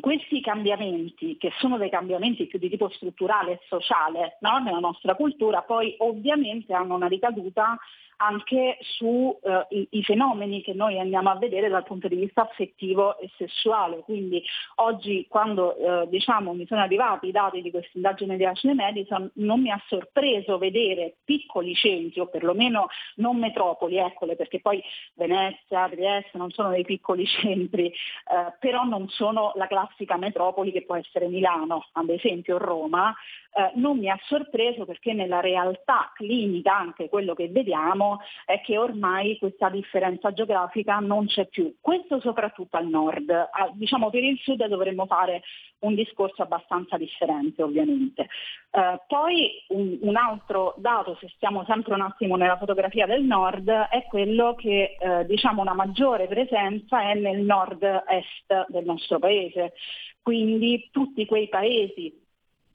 [0.00, 4.58] questi cambiamenti, che sono dei cambiamenti più di tipo strutturale e sociale no?
[4.58, 7.78] nella nostra cultura, poi ovviamente hanno una ricaduta
[8.16, 13.30] anche sui uh, fenomeni che noi andiamo a vedere dal punto di vista affettivo e
[13.36, 13.98] sessuale.
[14.00, 14.42] Quindi
[14.76, 19.30] oggi quando uh, diciamo, mi sono arrivati i dati di questa indagine di Ashley Madison
[19.34, 24.82] non mi ha sorpreso vedere piccoli centri o perlomeno non metropoli, eccole, perché poi
[25.14, 27.92] Venezia, Trieste non sono dei piccoli centri,
[28.26, 33.14] uh, però non sono la classica metropoli che può essere Milano, ad esempio Roma,
[33.56, 38.03] eh, non mi ha sorpreso perché nella realtà clinica anche quello che vediamo
[38.44, 41.74] è che ormai questa differenza geografica non c'è più.
[41.80, 43.30] Questo soprattutto al nord.
[43.30, 45.42] Ah, diciamo per il sud dovremmo fare
[45.80, 48.28] un discorso abbastanza differente ovviamente.
[48.70, 53.68] Eh, poi un, un, altro dato, se stiamo sempre un attimo nella fotografia del nord,
[53.68, 59.74] è quello che eh, diciamo una maggiore presenza è nel nord-est del nostro paese.
[60.22, 62.23] Quindi tutti quei paesi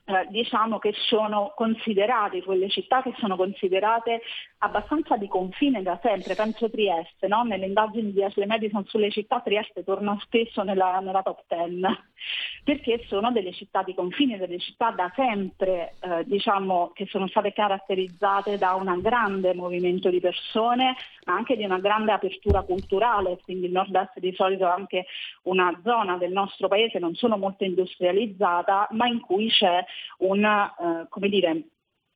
[0.09, 4.21] eh, diciamo che sono considerate, quelle città che sono considerate
[4.59, 7.43] abbastanza di confine da sempre, penso Trieste, no?
[7.43, 11.85] nelle indagini di Ashley Madison sulle città Trieste torna spesso nella, nella, top ten,
[12.65, 17.53] perché sono delle città di confine, delle città da sempre eh, diciamo, che sono state
[17.53, 20.95] caratterizzate da un grande movimento di persone,
[21.25, 25.05] ma anche di una grande apertura culturale, quindi il nord-est di solito è anche
[25.43, 29.85] una zona del nostro paese non solo molto industrializzata, ma in cui c'è
[30.19, 31.63] una, eh, come dire,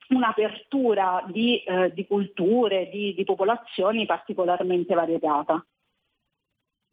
[0.10, 5.65] un'apertura di, eh, di culture, di, di, popolazioni particolarmente variegata.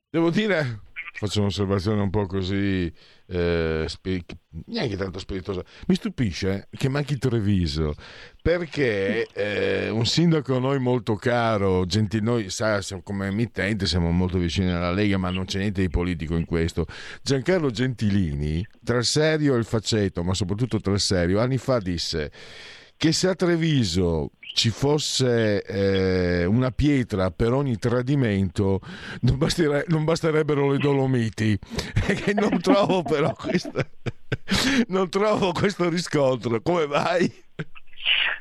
[0.09, 0.81] Devo dire,
[1.13, 2.93] faccio un'osservazione un po' così,
[3.27, 4.25] eh, spi-
[4.67, 7.95] neanche tanto spiritosa, mi stupisce che manchi Treviso,
[8.43, 14.39] perché eh, un sindaco a noi molto caro, Gentil- noi sa, come emittente siamo molto
[14.39, 16.87] vicini alla Lega, ma non c'è niente di politico in questo,
[17.23, 21.79] Giancarlo Gentilini, tra il serio e il faceto, ma soprattutto tra il serio, anni fa
[21.79, 22.31] disse
[23.01, 28.81] che se a Treviso ci fosse eh, una pietra per ogni tradimento,
[29.23, 31.57] non, bastire, non basterebbero le Dolomiti.
[32.05, 33.83] che non trovo però questa,
[34.89, 36.61] non trovo questo riscontro.
[36.61, 37.33] Come mai?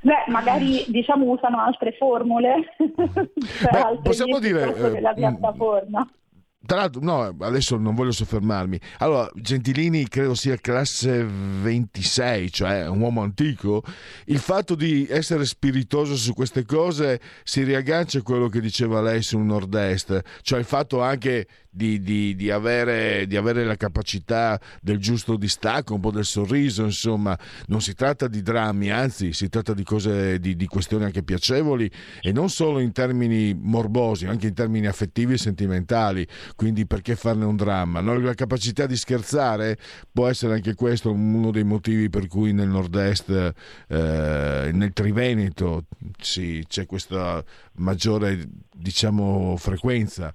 [0.02, 2.76] Beh, magari diciamo usano altre formule.
[2.76, 6.06] Beh, possiamo dire eh, la piattaforma.
[6.66, 8.78] Tra l'altro, no, adesso non voglio soffermarmi.
[8.98, 13.82] Allora, Gentilini credo sia classe 26, cioè un uomo antico.
[14.26, 19.22] Il fatto di essere spiritoso su queste cose si riaggancia a quello che diceva lei
[19.22, 24.98] sul nord-est, cioè il fatto anche di, di, di, avere, di, avere, la capacità del
[24.98, 29.74] giusto distacco, un po' del sorriso, insomma, non si tratta di drammi, anzi si tratta
[29.74, 31.90] di cose, di, questioni anche piacevoli
[32.22, 37.46] e non solo in termini morbosi, anche in termini affettivi e sentimentali, quindi perché farne
[37.46, 38.02] un dramma?
[38.02, 38.18] No?
[38.20, 39.78] La capacità di scherzare
[40.12, 43.30] può essere anche questo uno dei motivi per cui nel nord-est,
[43.88, 45.84] eh, nel Triveneto,
[46.20, 50.34] sì, c'è questa maggiore diciamo, frequenza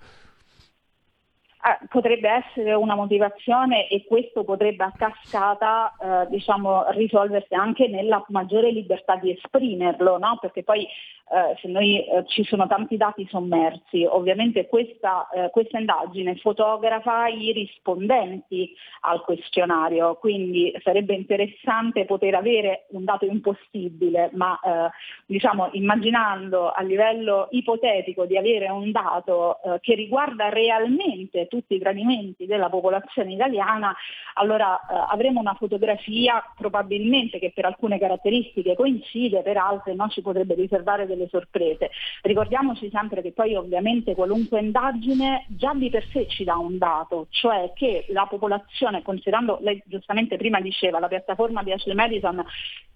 [1.66, 8.22] Ah, potrebbe essere una motivazione e questo potrebbe a cascata eh, diciamo, risolversi anche nella
[8.28, 10.36] maggiore libertà di esprimerlo, no?
[10.42, 10.86] perché poi
[11.30, 17.28] eh, se noi eh, ci sono tanti dati sommersi, ovviamente questa, eh, questa, indagine fotografa
[17.28, 24.90] i rispondenti al questionario, quindi sarebbe interessante poter avere un dato impossibile, ma eh,
[25.24, 31.78] diciamo, immaginando a livello ipotetico di avere un dato eh, che riguarda realmente tutti i
[31.78, 33.94] gradimenti della popolazione italiana,
[34.34, 40.54] allora avremo una fotografia probabilmente che per alcune caratteristiche coincide, per altre no, ci potrebbe
[40.54, 41.90] riservare delle sorprese.
[42.22, 47.26] Ricordiamoci sempre che poi ovviamente qualunque indagine già di per sé ci dà un dato,
[47.30, 52.44] cioè che la popolazione, considerando, lei giustamente prima diceva, la piattaforma di Ashley Madison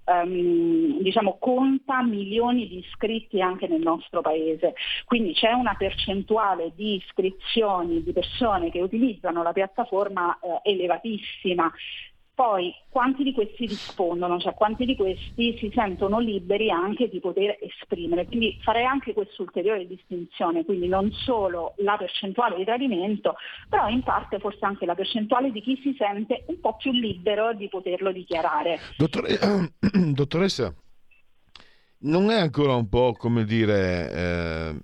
[0.08, 4.72] Um, diciamo, conta milioni di iscritti anche nel nostro paese.
[5.04, 11.70] Quindi c'è una percentuale di iscrizioni di persone che utilizzano la piattaforma eh, elevatissima.
[12.38, 17.58] Poi quanti di questi rispondono, cioè quanti di questi si sentono liberi anche di poter
[17.60, 18.26] esprimere.
[18.26, 23.34] Quindi farei anche questa ulteriore distinzione, quindi non solo la percentuale di tradimento,
[23.68, 27.54] però in parte forse anche la percentuale di chi si sente un po' più libero
[27.54, 28.78] di poterlo dichiarare.
[28.96, 30.72] Dottore, eh, dottoressa,
[32.02, 34.76] non è ancora un po' come dire, eh,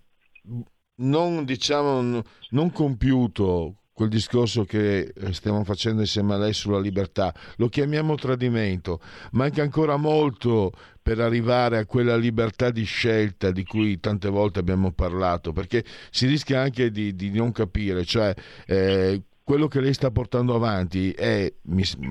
[0.96, 7.32] non diciamo, non compiuto quel discorso che eh, stiamo facendo insieme a lei sulla libertà,
[7.56, 9.00] lo chiamiamo tradimento,
[9.32, 14.90] manca ancora molto per arrivare a quella libertà di scelta di cui tante volte abbiamo
[14.90, 18.34] parlato, perché si rischia anche di, di non capire, cioè
[18.66, 21.52] eh, quello che lei sta portando avanti è,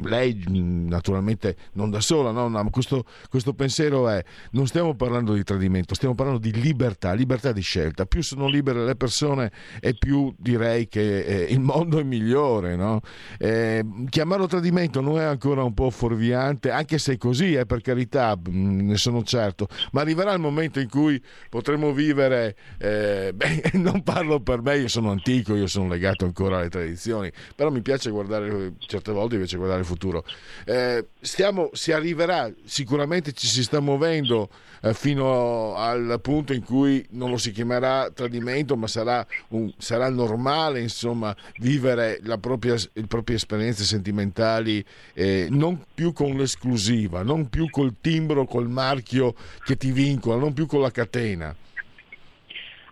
[0.04, 2.48] lei naturalmente non da sola, no?
[2.48, 7.52] No, questo, questo, pensiero è, non stiamo parlando di tradimento, stiamo parlando di libertà, libertà
[7.52, 8.06] di scelta.
[8.06, 12.76] Più sono libere le persone e più direi che eh, il mondo è migliore.
[12.76, 13.02] No?
[13.40, 17.82] Eh, chiamarlo tradimento non è ancora un po' fuorviante, anche se è così, eh, per
[17.82, 21.20] carità, ne sono certo, ma arriverà il momento in cui
[21.50, 26.60] potremo vivere, eh, beh, non parlo per me, io sono antico, io sono legato ancora
[26.60, 30.26] alle tradizioni previsioni, però mi piace guardare certe volte invece guardare il futuro.
[30.66, 34.50] Eh, stiamo, si arriverà, sicuramente ci si sta muovendo
[34.82, 40.10] eh, fino al punto in cui non lo si chiamerà tradimento, ma sarà, un, sarà
[40.10, 47.70] normale insomma, vivere propria, le proprie esperienze sentimentali eh, non più con l'esclusiva, non più
[47.70, 51.56] col timbro, col marchio che ti vincola, non più con la catena.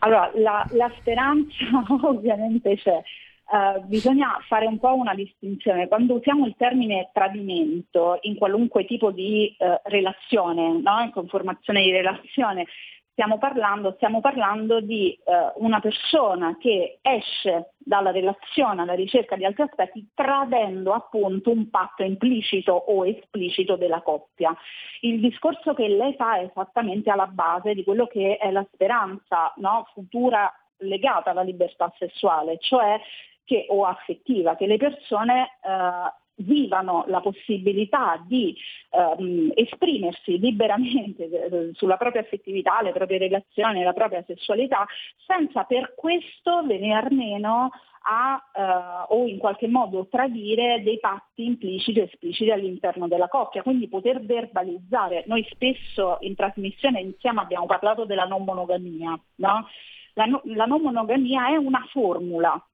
[0.03, 1.53] Allora, la, la speranza
[2.01, 3.01] ovviamente c'è,
[3.51, 5.89] Uh, bisogna fare un po' una distinzione.
[5.89, 11.01] Quando usiamo il termine tradimento in qualunque tipo di uh, relazione, no?
[11.01, 12.65] in conformazione di relazione,
[13.11, 19.43] stiamo parlando, stiamo parlando di uh, una persona che esce dalla relazione alla ricerca di
[19.43, 24.55] altri aspetti tradendo appunto un patto implicito o esplicito della coppia.
[25.01, 29.51] Il discorso che lei fa è esattamente alla base di quello che è la speranza
[29.57, 29.89] no?
[29.93, 30.49] futura
[30.83, 32.99] legata alla libertà sessuale, cioè
[33.51, 38.55] che, o affettiva, che le persone eh, vivano la possibilità di
[38.91, 44.85] ehm, esprimersi liberamente eh, sulla propria affettività, le proprie relazioni, la propria sessualità,
[45.27, 47.69] senza per questo venir meno
[48.03, 53.63] a eh, o in qualche modo tradire dei patti impliciti o espliciti all'interno della coppia,
[53.63, 55.25] quindi poter verbalizzare.
[55.27, 59.19] Noi spesso in trasmissione insieme abbiamo parlato della non monogamia.
[59.35, 59.67] No?
[60.13, 62.65] La, no, la non monogamia è una formula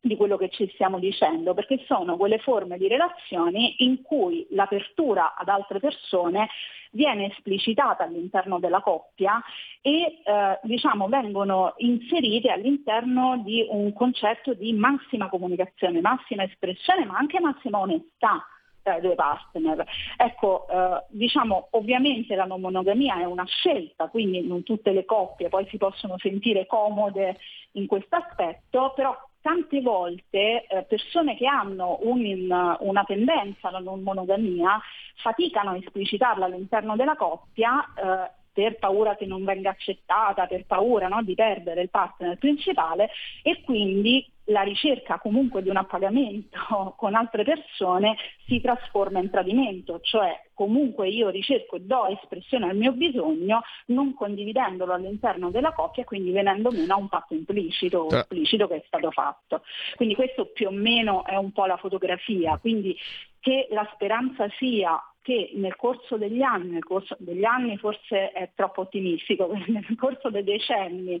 [0.00, 5.34] di quello che ci stiamo dicendo, perché sono quelle forme di relazioni in cui l'apertura
[5.36, 6.48] ad altre persone
[6.92, 9.42] viene esplicitata all'interno della coppia
[9.82, 17.18] e eh, diciamo, vengono inserite all'interno di un concetto di massima comunicazione, massima espressione, ma
[17.18, 18.46] anche massima onestà
[18.82, 19.84] tra i due partner.
[20.16, 25.48] Ecco, eh, diciamo, ovviamente la non monogamia è una scelta, quindi non tutte le coppie
[25.48, 27.36] poi si possono sentire comode
[27.72, 29.14] in questo aspetto, però
[29.46, 34.80] tante volte eh, persone che hanno un, una tendenza alla non monogamia
[35.22, 41.08] faticano a esplicitarla all'interno della coppia eh, per paura che non venga accettata, per paura
[41.08, 43.10] no, di perdere il partner principale
[43.42, 50.00] e quindi la ricerca comunque di un appagamento con altre persone si trasforma in tradimento,
[50.00, 56.02] cioè comunque io ricerco e do espressione al mio bisogno non condividendolo all'interno della coppia
[56.02, 59.64] e quindi venendo meno a un patto implicito o esplicito che è stato fatto.
[59.96, 62.96] Quindi questo più o meno è un po' la fotografia, quindi
[63.38, 68.52] che la speranza sia che nel corso degli anni, nel corso degli anni forse è
[68.54, 71.20] troppo ottimistico, nel corso dei decenni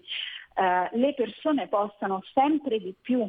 [0.54, 3.28] eh, le persone possano sempre di più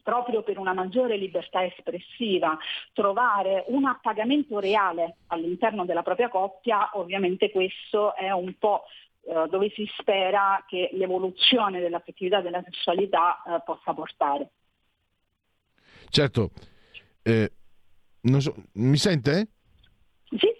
[0.00, 2.56] proprio per una maggiore libertà espressiva,
[2.92, 8.84] trovare un appagamento reale all'interno della propria coppia, ovviamente questo è un po'
[9.22, 14.50] eh, dove si spera che l'evoluzione dell'affettività della sessualità eh, possa portare.
[16.08, 16.50] Certo,
[17.22, 17.50] eh,
[18.38, 19.48] so, mi sente?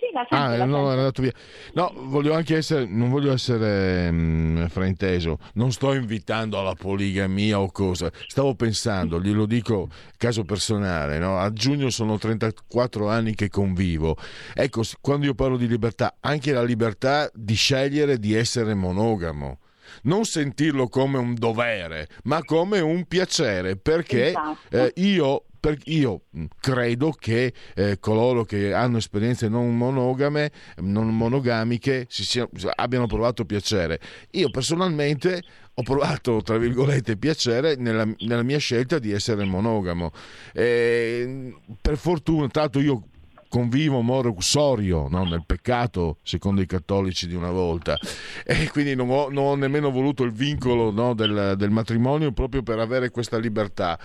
[0.09, 1.33] Sì, la sento, ah, no, è andato via.
[1.75, 7.61] No, voglio anche essere, non voglio essere mh, mm, frainteso, non sto invitando alla poligamia
[7.61, 11.39] o cosa, stavo pensando, glielo dico caso personale, no?
[11.39, 14.17] a giugno sono 34 anni che convivo,
[14.55, 19.59] ecco, quando io parlo di libertà, anche la libertà di scegliere di essere monogamo
[20.03, 24.59] non sentirlo come un dovere, ma come un piacere, perché esatto.
[24.69, 25.45] eh, io
[25.85, 33.07] io mm, credo che eh, coloro che hanno esperienze non monogame, non monogamiche, sia, abbiano
[33.07, 34.01] provato piacere.
[34.33, 35.43] Io personalmente
[35.75, 40.11] ho provato, tra virgolette, piacere nella, nella mia scelta di essere monogamo.
[40.53, 43.05] E, per fortuna, l'altro io
[43.49, 45.25] convivo moro uxorio no?
[45.25, 47.99] nel peccato secondo i cattolici di una volta
[48.45, 51.15] e quindi non ho, non ho nemmeno voluto il vincolo no?
[51.15, 53.99] del, del matrimonio proprio per avere questa libertà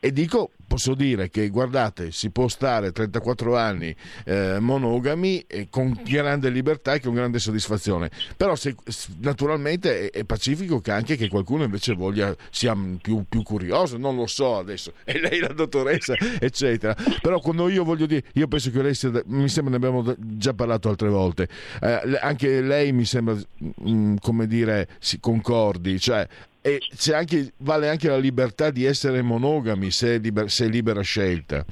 [0.00, 3.94] e dico, posso dire che guardate, si può stare 34 anni
[4.24, 8.10] eh, monogami con grande libertà e con grande soddisfazione.
[8.36, 8.76] Però se,
[9.20, 14.14] naturalmente è, è, pacifico che anche che qualcuno invece voglia, sia più, più, curioso, non
[14.14, 16.94] lo so adesso, è lei la dottoressa, eccetera.
[17.20, 20.52] Però quando io voglio dire, io penso che lei sia, mi sembra ne abbiamo già
[20.52, 21.48] parlato altre volte,
[21.80, 26.28] eh, anche lei mi sembra, mh, mm, come dire, si concordi, cioè
[26.60, 26.80] e
[27.14, 31.64] anche, vale anche la libertà di essere monogami se liber, se è libera scelta.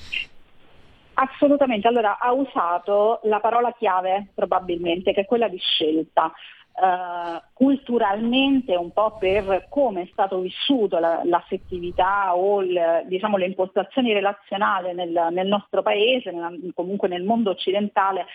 [1.15, 6.33] Assolutamente, allora ha usato la parola chiave probabilmente, che è quella di scelta.
[6.77, 13.47] Uh, culturalmente un po' per come è stato vissuto la, l'affettività o il, diciamo, le
[13.47, 18.27] impostazioni relazionali nel, nel nostro paese, nel, comunque nel mondo occidentale,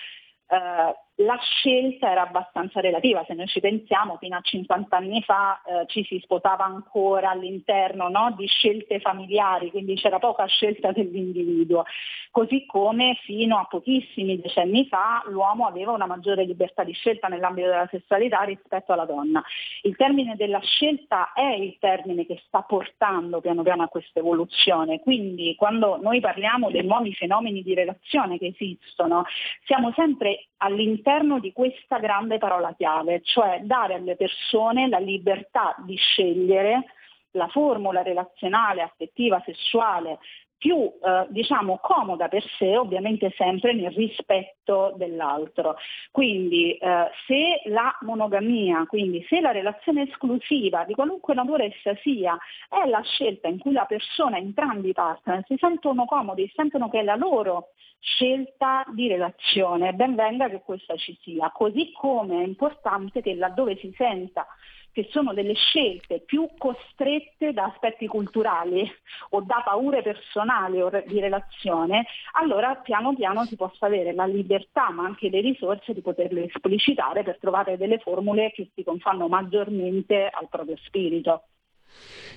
[0.47, 5.62] uh, la scelta era abbastanza relativa, se noi ci pensiamo fino a 50 anni fa
[5.62, 11.84] eh, ci si sposava ancora all'interno no, di scelte familiari, quindi c'era poca scelta dell'individuo,
[12.32, 17.68] così come fino a pochissimi decenni fa l'uomo aveva una maggiore libertà di scelta nell'ambito
[17.68, 19.43] della sessualità rispetto alla donna.
[19.84, 25.01] Il termine della scelta è il termine che sta portando piano piano a questa evoluzione,
[25.01, 29.26] quindi quando noi parliamo dei nuovi fenomeni di relazione che esistono,
[29.66, 31.00] siamo sempre all'interno
[31.39, 36.85] di questa grande parola chiave, cioè dare alle persone la libertà di scegliere
[37.31, 40.19] la formula relazionale, affettiva, sessuale
[40.62, 45.76] più eh, diciamo comoda per sé, ovviamente sempre nel rispetto dell'altro.
[46.12, 52.38] Quindi eh, se la monogamia, quindi se la relazione esclusiva di qualunque natura essa sia,
[52.70, 56.99] è la scelta in cui la persona, entrambi i partner, si sentono comodi, sentono che
[56.99, 62.45] è la loro scelta di relazione, ben venga che questa ci sia, così come è
[62.45, 64.45] importante che laddove si senta
[64.91, 68.89] che sono delle scelte più costrette da aspetti culturali
[69.29, 74.89] o da paure personali o di relazione, allora piano piano si possa avere la libertà
[74.91, 80.29] ma anche le risorse di poterle esplicitare per trovare delle formule che si confanno maggiormente
[80.31, 81.43] al proprio spirito.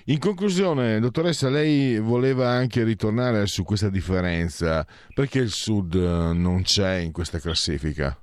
[0.07, 4.87] In conclusione, dottoressa, lei voleva anche ritornare su questa differenza.
[5.15, 8.19] Perché il Sud eh, non c'è in questa classifica?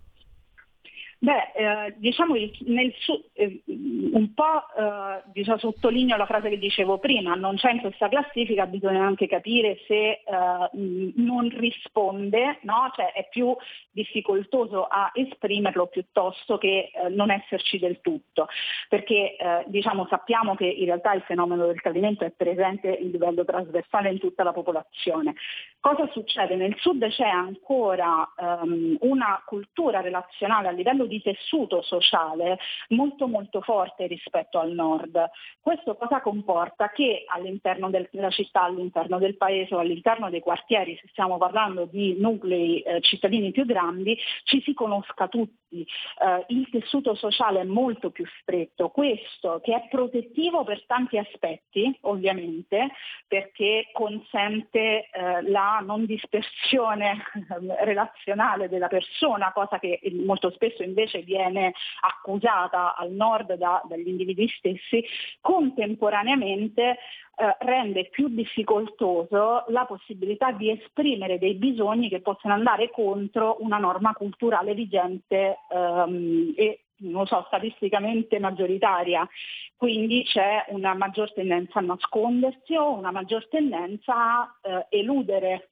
[1.23, 6.97] Beh, eh, diciamo nel su- eh, un po' eh, diciamo, sottolineo la frase che dicevo
[6.97, 10.23] prima, non c'è in questa classifica, bisogna anche capire se eh,
[10.71, 12.91] non risponde, no?
[12.95, 13.55] cioè è più
[13.91, 18.47] difficoltoso a esprimerlo piuttosto che eh, non esserci del tutto,
[18.89, 23.45] perché eh, diciamo, sappiamo che in realtà il fenomeno del tradimento è presente in livello
[23.45, 25.35] trasversale in tutta la popolazione.
[25.79, 26.55] Cosa succede?
[26.55, 32.57] Nel sud c'è ancora um, una cultura relazionale a livello di tessuto sociale
[32.89, 35.29] molto molto forte rispetto al nord.
[35.59, 36.89] Questo cosa comporta?
[36.89, 41.85] Che all'interno del, della città, all'interno del paese o all'interno dei quartieri, se stiamo parlando
[41.85, 45.81] di nuclei eh, cittadini più grandi, ci si conosca tutti.
[45.81, 48.89] Eh, il tessuto sociale è molto più stretto.
[48.89, 52.91] Questo che è protettivo per tanti aspetti, ovviamente,
[53.27, 57.21] perché consente eh, la non dispersione
[57.83, 64.07] relazionale della persona, cosa che molto spesso invece invece viene accusata al nord da, dagli
[64.07, 65.03] individui stessi,
[65.41, 66.97] contemporaneamente
[67.35, 73.77] eh, rende più difficoltoso la possibilità di esprimere dei bisogni che possono andare contro una
[73.77, 79.27] norma culturale vigente ehm, e non so, statisticamente maggioritaria,
[79.75, 85.70] quindi c'è una maggior tendenza a nascondersi o una maggior tendenza a eh, eludere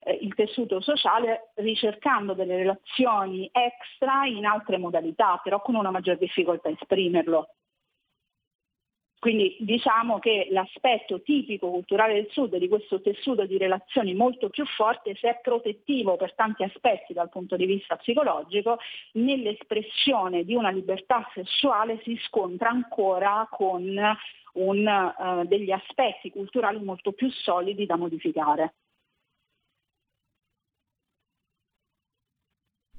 [0.00, 6.16] eh, il tessuto sociale ricercando delle relazioni extra in altre modalità, però con una maggior
[6.16, 7.48] difficoltà a esprimerlo.
[9.20, 14.64] Quindi diciamo che l'aspetto tipico culturale del Sud di questo tessuto di relazioni molto più
[14.64, 18.78] forte, se è protettivo per tanti aspetti dal punto di vista psicologico,
[19.12, 23.94] nell'espressione di una libertà sessuale si scontra ancora con
[24.54, 28.72] un, uh, degli aspetti culturali molto più solidi da modificare.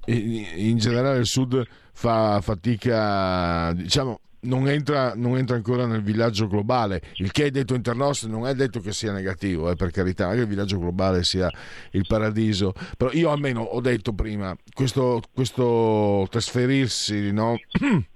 [0.06, 7.02] In generale il sud fa fatica, diciamo, non entra, non entra, ancora nel villaggio globale,
[7.16, 10.40] il che è detto internos non è detto che sia negativo, eh, per carità, che
[10.40, 11.50] il villaggio globale sia
[11.92, 17.56] il paradiso, però io almeno ho detto prima, questo, questo trasferirsi, no?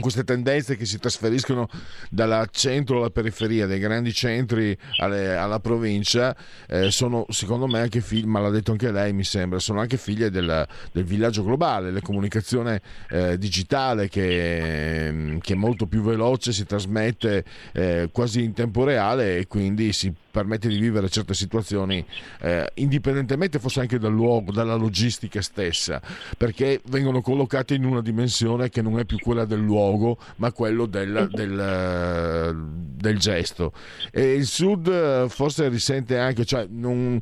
[0.00, 1.68] queste tendenze che si trasferiscono
[2.10, 6.36] dal centro alla periferia, dai grandi centri alle, alla provincia,
[6.66, 9.96] eh, sono secondo me anche figlie, ma l'ha detto anche lei mi sembra, sono anche
[9.96, 12.80] figlie del, del villaggio globale, la comunicazione
[13.10, 19.38] eh, digitale che, che, è molto più veloce, si trasmette eh, quasi in tempo reale
[19.38, 22.04] e quindi si permette di vivere certe situazioni
[22.40, 26.02] eh, indipendentemente forse anche dal luogo, dalla logistica stessa,
[26.36, 30.86] perché vengono collocate in una dimensione che non è più quella del luogo, ma quello
[30.86, 32.56] del, del,
[32.96, 33.72] del gesto.
[34.10, 37.20] E il sud eh, forse risente anche, cioè non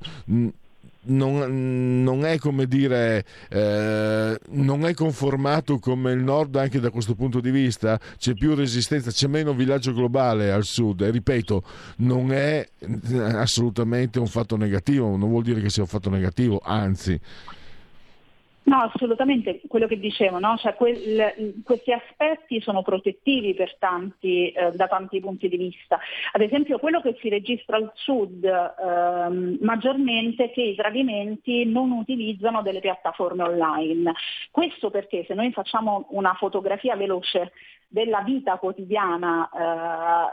[1.05, 7.15] non, non, è come dire eh, non è conformato come il nord anche da questo
[7.15, 7.99] punto di vista.
[8.17, 11.01] C'è più resistenza c'è meno villaggio globale al sud.
[11.03, 11.63] E ripeto
[11.99, 12.67] non è
[13.35, 15.17] assolutamente un fatto negativo.
[15.17, 17.21] Non vuol dire che sia un fatto negativo anzi
[18.65, 20.57] No, assolutamente, quello che dicevo, no?
[20.57, 25.99] cioè, quel, questi aspetti sono protettivi tanti, eh, da tanti punti di vista.
[26.31, 31.91] Ad esempio quello che si registra al sud eh, maggiormente è che i tradimenti non
[31.91, 34.13] utilizzano delle piattaforme online.
[34.51, 37.53] Questo perché se noi facciamo una fotografia veloce
[37.93, 39.51] della vita quotidiana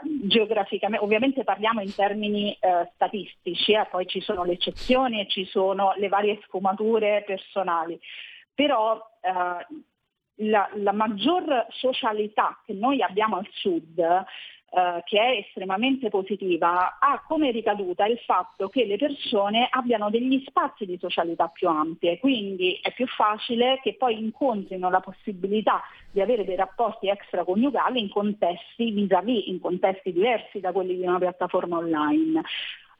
[0.02, 5.28] eh, geograficamente, ovviamente parliamo in termini eh, statistici, eh, poi ci sono le eccezioni e
[5.28, 8.00] ci sono le varie sfumature personali,
[8.54, 9.66] però eh,
[10.48, 14.24] la, la maggior socialità che noi abbiamo al sud
[14.72, 20.44] eh, che è estremamente positiva, ha come ricaduta il fatto che le persone abbiano degli
[20.46, 26.20] spazi di socialità più ampie, quindi è più facile che poi incontrino la possibilità di
[26.20, 31.78] avere dei rapporti extraconiugali in contesti vis-à-vis, in contesti diversi da quelli di una piattaforma
[31.78, 32.40] online.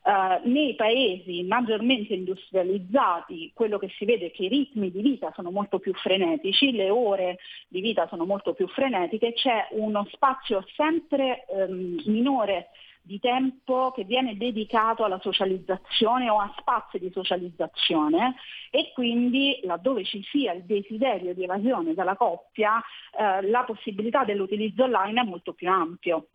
[0.03, 5.31] Uh, nei paesi maggiormente industrializzati quello che si vede è che i ritmi di vita
[5.35, 7.37] sono molto più frenetici, le ore
[7.69, 12.71] di vita sono molto più frenetiche, c'è uno spazio sempre um, minore
[13.03, 18.37] di tempo che viene dedicato alla socializzazione o a spazi di socializzazione
[18.71, 22.81] e quindi laddove ci sia il desiderio di evasione dalla coppia
[23.19, 26.29] eh, la possibilità dell'utilizzo online è molto più ampio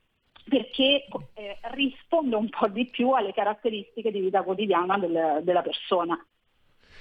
[0.48, 6.24] perché eh, risponde un po' di più alle caratteristiche di vita quotidiana del, della persona.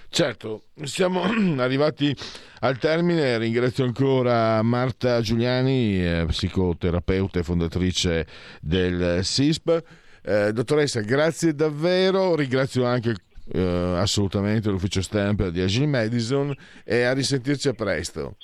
[0.09, 1.23] Certo, siamo
[1.59, 2.15] arrivati
[2.61, 8.27] al termine, ringrazio ancora Marta Giuliani, eh, psicoterapeuta e fondatrice
[8.61, 9.83] del SISP.
[10.23, 13.15] Eh, dottoressa, grazie davvero, ringrazio anche
[13.53, 13.61] eh,
[13.99, 18.37] assolutamente l'ufficio stampa di Agile Madison e a risentirci a presto.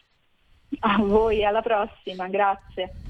[0.80, 3.09] A voi, alla prossima, grazie.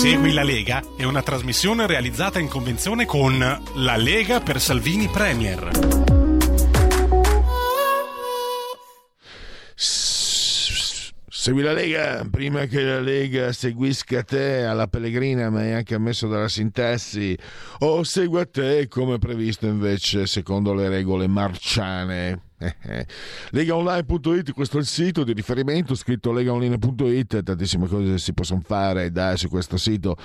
[0.00, 3.38] Segui la Lega è una trasmissione realizzata in convenzione con
[3.74, 5.68] La Lega per Salvini Premier.
[9.74, 16.28] Segui la Lega prima che la Lega seguisca te alla pellegrina, ma è anche ammesso
[16.28, 17.36] dalla sintassi,
[17.80, 22.49] o segua te come previsto invece secondo le regole marciane.
[23.50, 29.36] Legaonline.it, questo è il sito di riferimento scritto legaonline.it, tantissime cose si possono fare da,
[29.36, 30.16] su questo sito,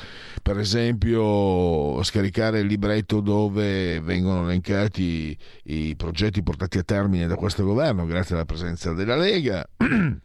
[0.42, 7.64] per esempio scaricare il libretto dove vengono elencati i progetti portati a termine da questo
[7.64, 9.66] governo grazie alla presenza della Lega.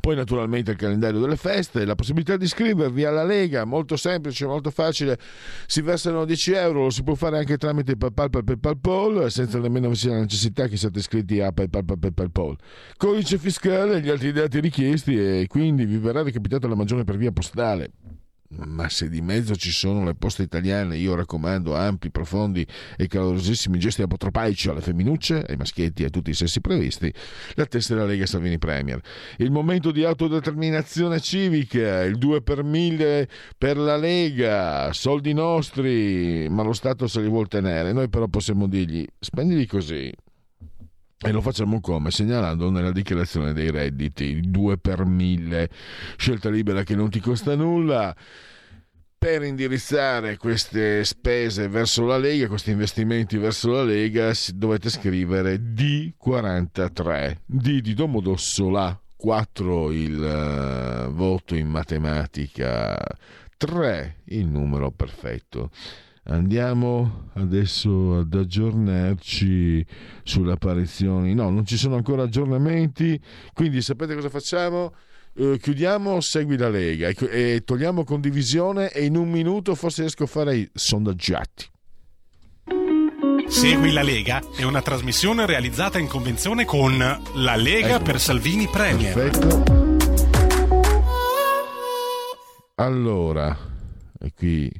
[0.00, 4.70] Poi naturalmente il calendario delle feste, la possibilità di iscrivervi alla Lega, molto semplice, molto
[4.70, 5.18] facile,
[5.66, 9.92] si versano 10 euro, lo si può fare anche tramite PayPal per PayPal senza nemmeno
[10.02, 12.56] la necessità che siate iscritti a PayPal per PayPal
[12.96, 17.16] Codice fiscale e gli altri dati richiesti e quindi vi verrà recapitato la maggiore per
[17.16, 17.92] via postale
[18.58, 23.78] ma se di mezzo ci sono le poste italiane, io raccomando ampi, profondi e calorosissimi
[23.78, 27.12] gesti apotropaici alle femminucce, ai maschietti e a tutti i sessi previsti,
[27.54, 29.00] la tessera Lega Salvini Premier.
[29.36, 36.62] Il momento di autodeterminazione civica, il 2 per 1000 per la Lega, soldi nostri, ma
[36.62, 37.92] lo Stato se li vuol tenere.
[37.92, 40.12] Noi però possiamo dirgli, spendili così,
[41.22, 42.10] e lo facciamo come?
[42.10, 45.68] Segnalando nella dichiarazione dei redditi il 2 per 1000,
[46.16, 48.16] scelta libera che non ti costa nulla.
[49.18, 57.36] Per indirizzare queste spese verso la Lega, questi investimenti verso la Lega, dovete scrivere D43.
[57.44, 62.98] D di Domodossola, 4 il uh, voto in matematica,
[63.58, 65.70] 3 il numero perfetto.
[66.24, 69.84] Andiamo adesso ad aggiornarci
[70.22, 71.34] sulle apparizioni.
[71.34, 73.20] No, non ci sono ancora aggiornamenti,
[73.52, 74.94] quindi sapete cosa facciamo?
[75.34, 80.24] Eh, chiudiamo Segui la Lega e, e togliamo condivisione e in un minuto forse riesco
[80.24, 81.66] a fare i sondaggiati.
[83.48, 88.04] Segui la Lega è una trasmissione realizzata in convenzione con La Lega ecco.
[88.04, 89.12] per Salvini Premier.
[89.12, 89.98] Perfetto.
[92.76, 93.56] Allora,
[94.20, 94.70] e qui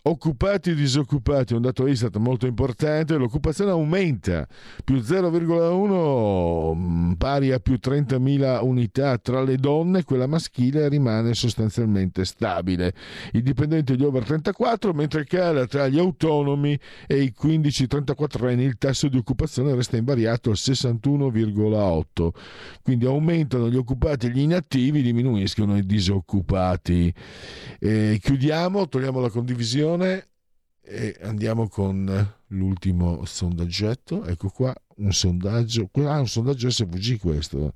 [0.00, 4.46] Occupati e disoccupati, un dato Istat molto importante, l'occupazione aumenta,
[4.84, 12.24] più 0,1 mm, pari a più 30.000 unità tra le donne, quella maschile rimane sostanzialmente
[12.24, 12.94] stabile.
[13.32, 18.78] I dipendenti gli over 34, mentre cala tra gli autonomi e i 15-34 anni il
[18.78, 22.28] tasso di occupazione resta invariato al 61,8.
[22.82, 27.12] Quindi aumentano gli occupati e gli inattivi, diminuiscono i disoccupati.
[27.80, 30.26] E chiudiamo, togliamo la condivisione trasmissione
[30.80, 34.24] e andiamo con l'ultimo sondaggetto.
[34.24, 37.74] Ecco qua un sondaggio, ah, un sondaggio SVG questo,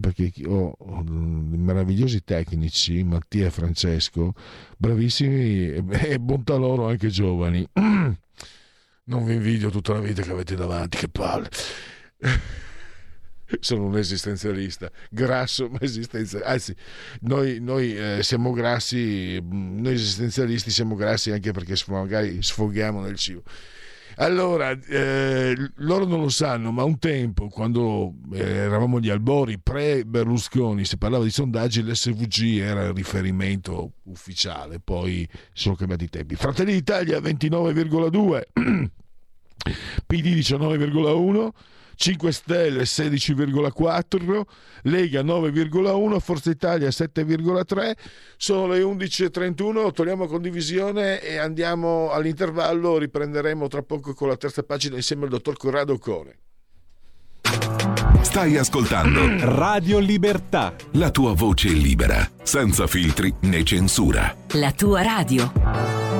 [0.00, 4.34] perché ho, meravigliosi tecnici, Mattia e Francesco,
[4.76, 7.66] bravissimi e bontà loro anche giovani.
[9.04, 11.48] Non vi invidio tutta la vita che avete davanti, che palle
[13.60, 16.48] sono un esistenzialista, grasso ma esistenzialista.
[16.48, 16.74] Anzi,
[17.20, 23.42] noi, noi eh, siamo grassi, noi esistenzialisti siamo grassi anche perché magari sfoghiamo nel cibo.
[24.16, 30.84] Allora, eh, loro non lo sanno, ma un tempo, quando eh, eravamo agli albori pre-Berlusconi,
[30.84, 36.34] si parlava di sondaggi, l'SVG era il riferimento ufficiale, poi sono cambiati i tempi.
[36.34, 38.42] Fratelli d'Italia 29,2,
[40.06, 41.48] PD 19,1,
[42.02, 44.42] 5 Stelle 16,4,
[44.82, 47.92] Lega 9,1, Forza Italia 7,3.
[48.36, 52.98] Sono le 11.31, togliamo condivisione e andiamo all'intervallo.
[52.98, 56.38] Riprenderemo tra poco con la terza pagina insieme al dottor Corrado Core.
[58.22, 59.20] Stai ascoltando
[59.54, 60.74] Radio Libertà.
[60.94, 64.34] La tua voce libera, senza filtri né censura.
[64.54, 66.11] La tua radio.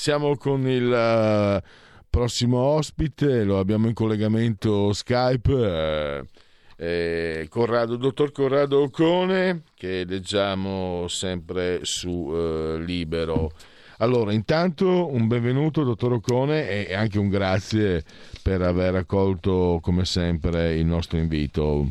[0.00, 1.62] Siamo con il eh,
[2.08, 6.26] prossimo ospite, lo abbiamo in collegamento Skype,
[6.78, 13.50] eh, Corrado, dottor Corrado Ocone, che leggiamo sempre su eh, Libero.
[13.98, 18.02] Allora, intanto un benvenuto, dottor Ocone, e anche un grazie
[18.42, 21.90] per aver accolto, come sempre, il nostro invito.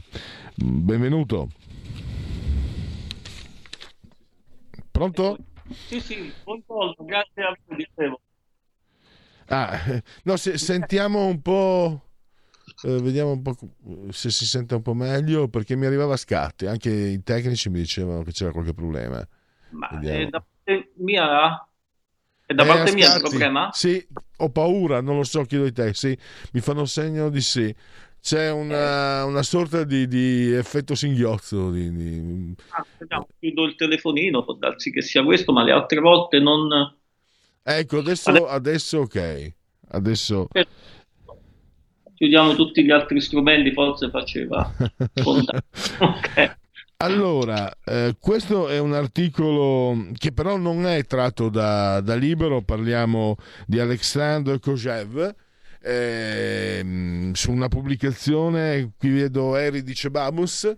[0.55, 1.49] Benvenuto.
[4.89, 5.37] Pronto?
[5.77, 8.21] Sì, sì, buongiorno, grazie a voi, dicevo.
[9.47, 12.03] Ah, eh, no, se, sentiamo un po'.
[12.81, 13.55] eh, vediamo un po'
[14.11, 16.65] se si sente un po' meglio perché mi arrivava a scatti.
[16.67, 19.25] Anche i tecnici mi dicevano che c'era qualche problema.
[19.69, 21.67] Ma è da parte mia?
[22.45, 23.71] È da Eh, parte mia il problema?
[23.71, 24.05] Sì,
[24.37, 25.93] ho paura, non lo so, chiedo ai te.
[25.93, 26.17] Sì,
[26.53, 27.73] mi fanno segno di sì.
[28.21, 31.71] C'è una, una sorta di, di effetto singhiozzo.
[31.71, 35.99] Di, di- Ah, vediamo, chiudo il telefonino, può darsi che sia questo, ma le altre
[35.99, 36.95] volte non...
[37.63, 39.53] Ecco, adesso, adesso ok.
[39.91, 40.47] Adesso
[42.19, 44.69] Chiudiamo tutti gli altri strumenti, forse faceva.
[45.99, 46.57] Ok.
[46.97, 53.37] Allora, eh, questo è un articolo che però non è tratto da, da Libero, parliamo
[53.65, 55.33] di Alexandre Kojev,
[55.81, 60.73] ehm, su una pubblicazione, qui vedo Eri di Cebabus,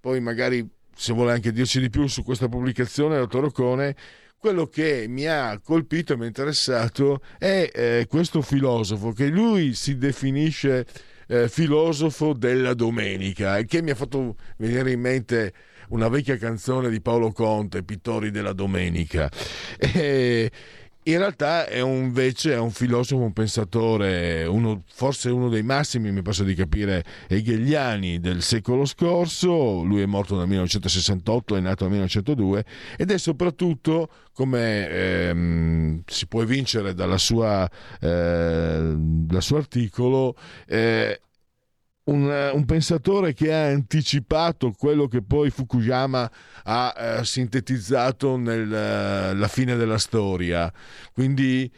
[0.00, 3.96] poi magari se vuole anche dirci di più su questa pubblicazione, dottor Ocone,
[4.38, 9.72] quello che mi ha colpito e mi ha interessato è eh, questo filosofo che lui
[9.72, 10.84] si definisce
[11.28, 15.52] eh, filosofo della domenica e che mi ha fatto venire in mente
[15.88, 19.30] una vecchia canzone di Paolo Conte, Pittori della domenica.
[19.94, 20.50] E
[21.04, 26.10] in realtà è un, invece è un filosofo, un pensatore, uno, forse uno dei massimi,
[26.10, 29.82] mi passa di capire, hegeliani del secolo scorso.
[29.82, 32.64] Lui è morto nel 1968, è nato nel 1902
[32.96, 37.68] ed è soprattutto, come ehm, si può evincere dalla sua,
[38.00, 40.36] eh, dal suo articolo,
[40.66, 41.20] eh,
[42.04, 46.30] un, un pensatore che ha anticipato quello che poi Fukuyama
[46.64, 50.72] ha eh, sintetizzato nella fine della storia.
[51.12, 51.70] Quindi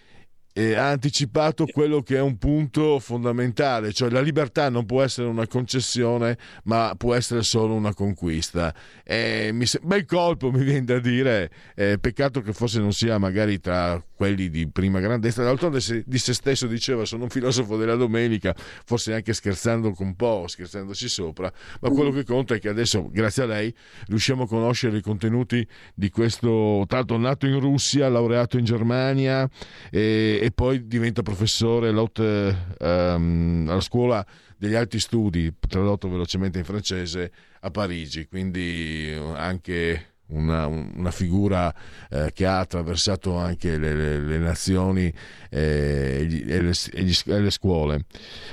[0.58, 5.28] eh, ha anticipato quello che è un punto fondamentale, cioè la libertà non può essere
[5.28, 8.74] una concessione, ma può essere solo una conquista.
[9.04, 13.18] E mi se- bel colpo mi viene da dire, eh, peccato che forse non sia
[13.18, 17.94] magari tra quelli di prima grandezza, d'altronde di se stesso diceva sono un filosofo della
[17.94, 23.08] domenica, forse anche scherzando un po', scherzandoci sopra, ma quello che conta è che adesso,
[23.10, 23.72] grazie a lei,
[24.06, 29.48] riusciamo a conoscere i contenuti di questo, l'altro nato in Russia, laureato in Germania
[29.90, 36.64] e, e poi diventa professore all'Haute, ehm, alla scuola degli alti studi, tradotto velocemente in
[36.64, 41.72] francese, a Parigi, quindi anche una, una figura
[42.10, 45.12] eh, che ha attraversato anche le, le- le nazioni
[45.50, 48.04] eh, e, le, e gli- e le scuole.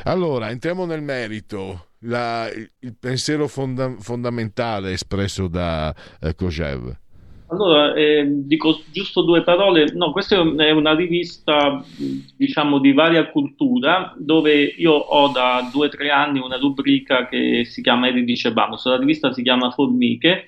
[0.03, 1.87] Allora, entriamo nel merito.
[2.05, 6.97] La- il, pensiero fonda- fondamentale espresso da eh, Kojev.
[7.47, 9.91] Allora, eh, dico giusto due parole.
[9.93, 11.83] No, questa è una rivista,
[12.35, 17.63] diciamo, di varia cultura, dove io ho da due o tre anni una rubrica che
[17.63, 18.85] si chiama Eri di Cebamus.
[18.87, 20.47] La rivista si chiama Formiche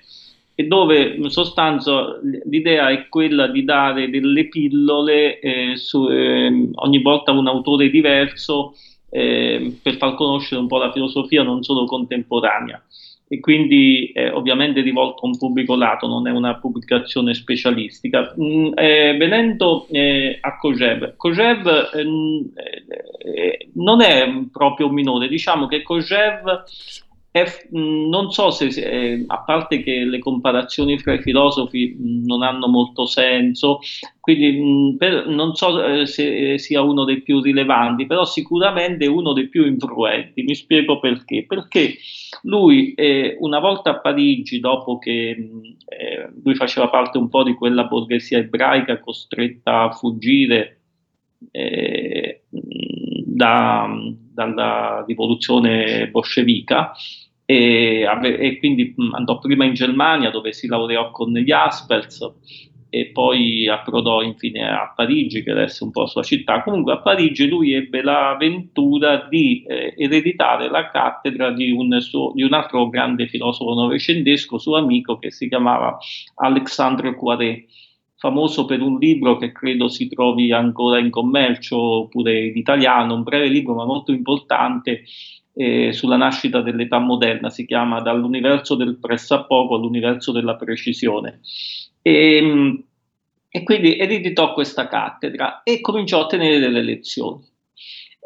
[0.56, 7.02] e dove in sostanza l'idea è quella di dare delle pillole eh, su ehm, ogni
[7.02, 8.74] volta un autore diverso
[9.10, 12.82] eh, per far conoscere un po' la filosofia non solo contemporanea.
[13.28, 18.36] E quindi ovviamente rivolto a un pubblico lato, non è una pubblicazione specialistica.
[18.40, 22.52] Mm, eh, venendo eh, a Kojev, Kojev ehm,
[23.18, 26.66] eh, non è proprio un minore, diciamo che Kojev
[27.38, 32.26] è, mh, non so se, eh, a parte che le comparazioni fra i filosofi mh,
[32.26, 33.80] non hanno molto senso,
[34.22, 39.06] quindi mh, per- non so eh, se eh, sia uno dei più rilevanti, però sicuramente
[39.08, 40.44] uno dei più influenti.
[40.44, 41.46] Mi spiego perché.
[41.46, 41.96] Perché
[42.44, 47.44] lui, eh, una volta a Parigi, dopo che mh, eh, lui faceva parte un po'
[47.44, 50.80] di quella borghesia ebraica costretta a fuggire
[51.52, 52.44] eh,
[53.26, 53.88] da-
[54.34, 56.94] dalla rivoluzione bolscevica
[57.46, 62.34] e, e quindi mh, andò prima in Germania dove si laureò con gli Jaspers
[62.90, 66.64] e poi approdò infine a Parigi che adesso è un po' la sua città.
[66.64, 72.44] Comunque a Parigi lui ebbe l'avventura di eh, ereditare la cattedra di un, suo- di
[72.44, 75.98] un altro grande filosofo novecentesco, suo amico che si chiamava
[76.36, 77.66] Alexandre Poiré
[78.16, 83.24] famoso per un libro che credo si trovi ancora in commercio, pure in italiano, un
[83.24, 85.04] breve libro ma molto importante
[85.56, 91.40] eh, sulla nascita dell'età moderna, si chiama Dall'universo del pressappoco all'universo della precisione.
[92.02, 92.84] E,
[93.50, 97.42] e quindi ereditò questa cattedra e cominciò a tenere delle lezioni.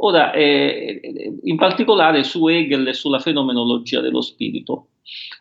[0.01, 1.01] Ora, eh,
[1.43, 4.87] in particolare su Hegel e sulla fenomenologia dello spirito.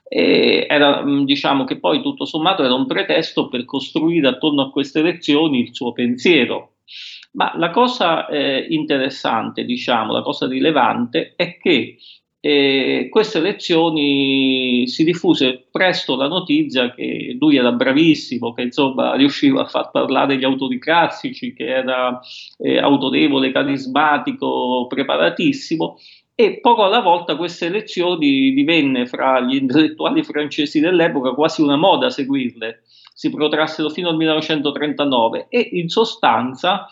[0.08, 5.02] Eh, era, diciamo che poi tutto sommato era un pretesto per costruire attorno a queste
[5.02, 6.72] lezioni il suo pensiero.
[7.38, 11.98] Ma la cosa eh, interessante, diciamo, la cosa rilevante è che
[12.40, 19.62] e queste lezioni si diffuse presto la notizia che lui era bravissimo, che insomma riusciva
[19.62, 22.20] a far parlare gli autori classici, che era
[22.58, 25.96] eh, autorevole, carismatico, preparatissimo.
[26.34, 32.10] E poco alla volta queste lezioni divenne fra gli intellettuali francesi dell'epoca quasi una moda
[32.10, 32.82] seguirle,
[33.12, 36.86] si protrassero fino al 1939 e in sostanza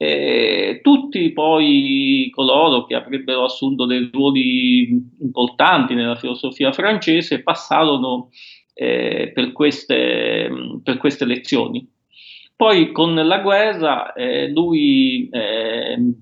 [0.00, 4.88] eh, tutti poi coloro che avrebbero assunto dei ruoli
[5.20, 8.30] importanti nella filosofia francese passarono
[8.74, 10.48] eh, per, queste,
[10.84, 11.84] per, queste, lezioni.
[12.54, 16.14] Poi con la guerra eh, lui ehm,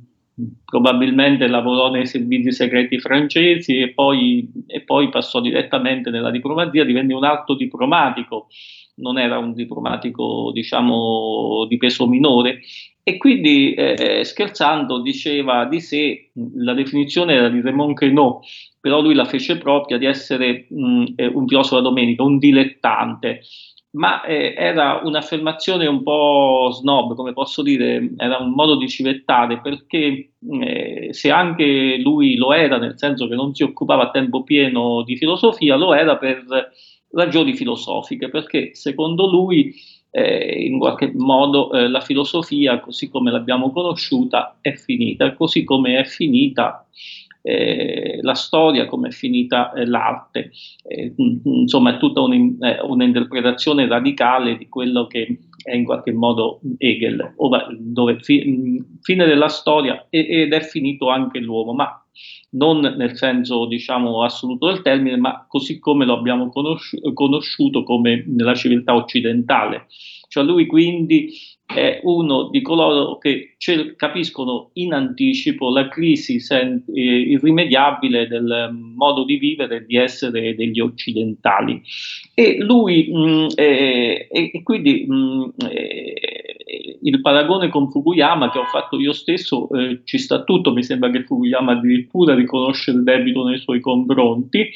[0.64, 7.12] probabilmente lavorò nei servizi segreti francesi e poi, e poi passò direttamente nella diplomazia, divenne
[7.12, 8.48] un alto diplomatico
[8.96, 12.60] non era un diplomatico diciamo di peso minore.
[13.08, 18.40] E quindi eh, scherzando diceva di sé, la definizione era di Raymond Queneau,
[18.80, 23.42] però lui la fece propria di essere mh, eh, un filosofo da domenica, un dilettante,
[23.92, 29.60] ma eh, era un'affermazione un po' snob, come posso dire, era un modo di civettare,
[29.60, 34.42] perché eh, se anche lui lo era, nel senso che non si occupava a tempo
[34.42, 36.44] pieno di filosofia, lo era per
[37.10, 39.74] ragioni filosofiche, perché secondo lui
[40.10, 45.98] eh, in qualche modo eh, la filosofia, così come l'abbiamo conosciuta, è finita, così come
[45.98, 46.86] è finita
[47.42, 50.50] eh, la storia, come è finita eh, l'arte.
[50.82, 57.34] Eh, insomma, è tutta un, un'interpretazione radicale di quello che è in qualche modo Hegel,
[57.78, 62.05] dove fi, fine della storia ed è finito anche l'uomo, ma
[62.50, 68.24] non nel senso diciamo assoluto del termine, ma così come lo abbiamo conosci- conosciuto come
[68.26, 69.86] nella civiltà occidentale.
[70.28, 71.32] Cioè lui quindi
[71.66, 78.70] è uno di coloro che cer- capiscono in anticipo la crisi sen- eh, irrimediabile del
[78.94, 81.82] modo di vivere e di essere degli occidentali.
[82.34, 86.35] E lui, mh, eh, e, quindi mh, eh,
[87.06, 91.08] il paragone con Fukuyama che ho fatto io stesso eh, ci sta tutto, mi sembra
[91.10, 94.68] che Fukuyama addirittura riconosce il debito nei suoi confronti,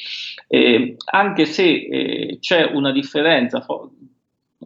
[0.47, 3.65] eh, anche se eh, c'è una differenza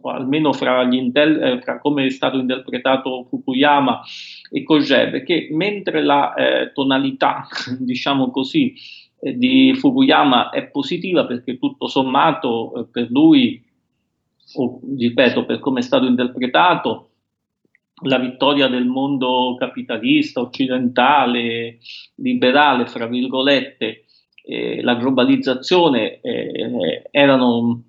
[0.03, 4.01] almeno fra, intel- eh, fra, come è stato interpretato Fukuyama
[4.51, 7.47] e Kojève, che mentre la eh, tonalità,
[7.79, 8.75] diciamo così,
[9.21, 13.59] eh, di Fukuyama è positiva perché tutto sommato per lui,
[14.57, 17.09] o, ripeto, per come è stato interpretato,
[18.03, 21.77] la vittoria del mondo capitalista, occidentale,
[22.15, 24.05] liberale, fra virgolette,
[24.81, 27.81] la globalizzazione eh, erano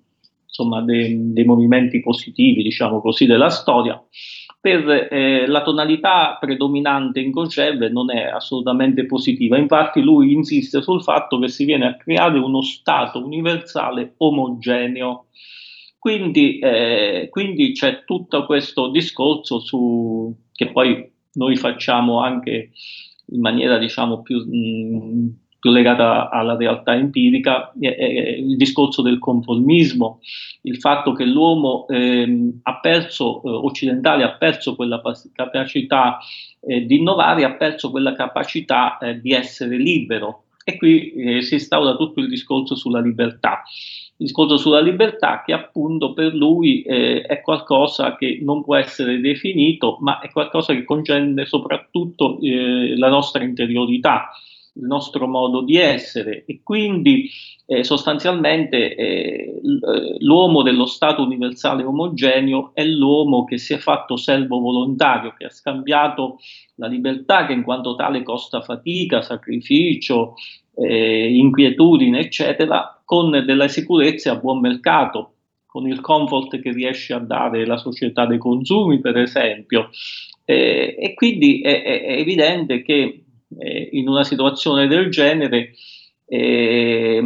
[0.57, 4.01] insomma, dei, dei movimenti positivi, diciamo così, della storia.
[4.59, 11.03] Per eh, la tonalità predominante in Kojève non è assolutamente positiva, infatti lui insiste sul
[11.03, 15.27] fatto che si viene a creare uno Stato universale omogeneo.
[16.07, 22.71] Quindi, eh, quindi c'è tutto questo discorso su, che poi noi facciamo anche
[23.31, 29.19] in maniera diciamo più mh, più legata alla realtà empirica, è, è il discorso del
[29.19, 30.21] conformismo,
[30.61, 35.01] il fatto che l'uomo eh, ha perso, eh, occidentale ha perso quella
[35.33, 36.19] capacità
[36.61, 40.43] eh, di innovare, ha perso quella capacità eh, di essere libero.
[40.63, 43.63] E qui eh, si instaura tutto il discorso sulla libertà.
[44.19, 49.19] Il discorso sulla libertà che appunto per lui eh, è qualcosa che non può essere
[49.19, 54.31] definito, ma è qualcosa che concerne soprattutto la nostra interiorità
[54.77, 56.43] il nostro modo di essere.
[56.45, 57.29] E quindi
[57.65, 59.59] eh, sostanzialmente eh,
[60.19, 65.49] l'uomo dello Stato universale omogeneo è l'uomo che si è fatto servo volontario, che ha
[65.49, 66.39] scambiato
[66.75, 70.35] la libertà che in quanto tale costa fatica, sacrificio,
[70.75, 75.35] eh, inquietudine, eccetera, con della sicurezza a buon mercato,
[75.65, 79.91] con il comfort che riesce a dare la società dei consumi, per esempio.
[80.43, 83.23] Eh, e quindi è, è, è evidente che
[83.59, 85.71] eh, in una situazione del genere
[86.25, 87.21] eh,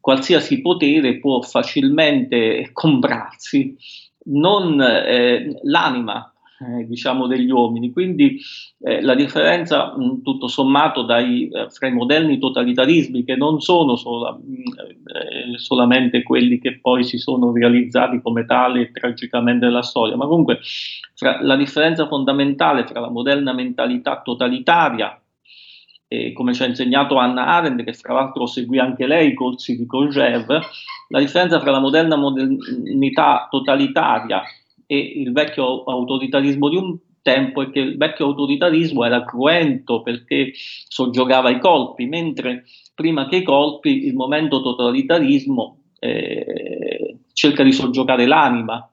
[0.00, 3.76] qualsiasi potere può facilmente comprarsi
[4.24, 7.90] non eh, l'anima eh, diciamo degli uomini.
[7.90, 8.38] Quindi
[8.80, 13.96] eh, la differenza, mh, tutto sommato, dai, eh, fra i moderni totalitarismi, che non sono
[13.96, 20.16] sola, mh, eh, solamente quelli che poi si sono realizzati come tali tragicamente nella storia,
[20.16, 20.60] ma comunque
[21.14, 25.18] fra, la differenza fondamentale fra la moderna mentalità totalitaria
[26.06, 29.76] e come ci ha insegnato Anna Arendt, che fra l'altro seguì anche lei i corsi
[29.76, 30.60] di Kojève,
[31.08, 34.42] la differenza fra la moderna modernità totalitaria
[34.86, 40.52] e il vecchio autoritarismo di un tempo è che il vecchio autoritarismo era cruento perché
[40.54, 42.64] soggiogava i colpi, mentre
[42.94, 48.88] prima che i colpi il momento totalitarismo eh, cerca di soggiogare l'anima.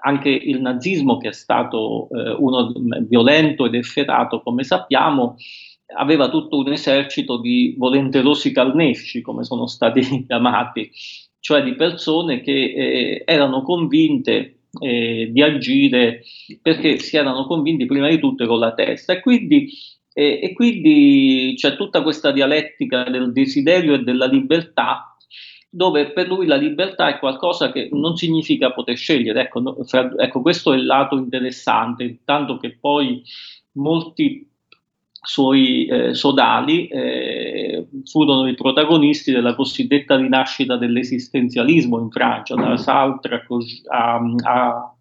[0.00, 2.72] Anche il nazismo, che è stato eh, uno
[3.06, 5.36] violento ed efferato, come sappiamo,
[5.94, 10.90] aveva tutto un esercito di volenterosi carnesci, come sono stati chiamati,
[11.42, 16.22] cioè di persone che eh, erano convinte eh, di agire
[16.62, 19.68] perché si erano convinti prima di tutto con la testa e quindi,
[20.12, 25.16] eh, e quindi c'è tutta questa dialettica del desiderio e della libertà
[25.68, 29.40] dove per lui la libertà è qualcosa che non significa poter scegliere.
[29.40, 33.22] Ecco, fra, ecco questo è il lato interessante, tanto che poi
[33.72, 34.51] molti
[35.24, 43.46] suoi eh, sodali eh, furono i protagonisti della cosiddetta rinascita dell'esistenzialismo in Francia, da Sartre
[43.88, 44.94] a, a,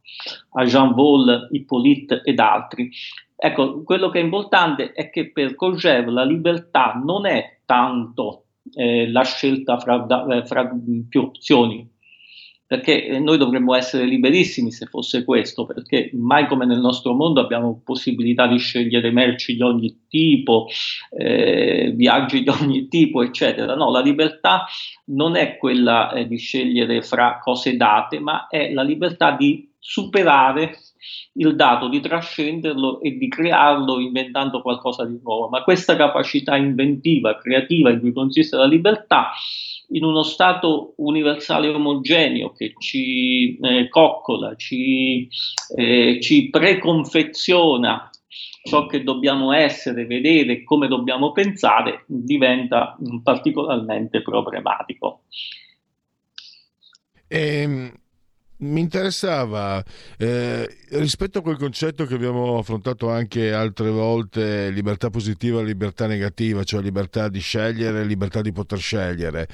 [0.52, 2.92] a Jean Paul, Hippolyte ed altri.
[3.36, 8.44] Ecco, quello che è importante è che per Kojève la libertà non è tanto
[8.76, 10.70] eh, la scelta fra, da, fra
[11.10, 11.90] più opzioni,
[12.72, 17.42] perché eh, noi dovremmo essere liberissimi se fosse questo, perché mai come nel nostro mondo
[17.42, 20.68] abbiamo possibilità di scegliere merci di ogni tipo,
[21.10, 23.76] eh, viaggi di ogni tipo, eccetera.
[23.76, 24.68] No, la libertà
[25.08, 30.78] non è quella eh, di scegliere fra cose date, ma è la libertà di superare
[31.34, 35.50] il dato, di trascenderlo e di crearlo inventando qualcosa di nuovo.
[35.50, 39.32] Ma questa capacità inventiva, creativa in cui consiste la libertà,
[39.90, 45.28] in uno stato universale omogeneo che ci eh, coccola, ci,
[45.76, 48.10] eh, ci preconfeziona
[48.64, 55.24] ciò che dobbiamo essere, vedere e come dobbiamo pensare, diventa particolarmente problematico.
[57.28, 57.92] Ehm,
[58.62, 59.84] mi interessava
[60.18, 66.08] eh, rispetto a quel concetto che abbiamo affrontato anche altre volte, libertà positiva e libertà
[66.08, 69.48] negativa, cioè libertà di scegliere, libertà di poter scegliere.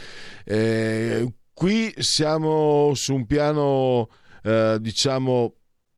[0.43, 4.09] Eh, qui siamo su un piano,
[4.43, 5.53] eh, diciamo,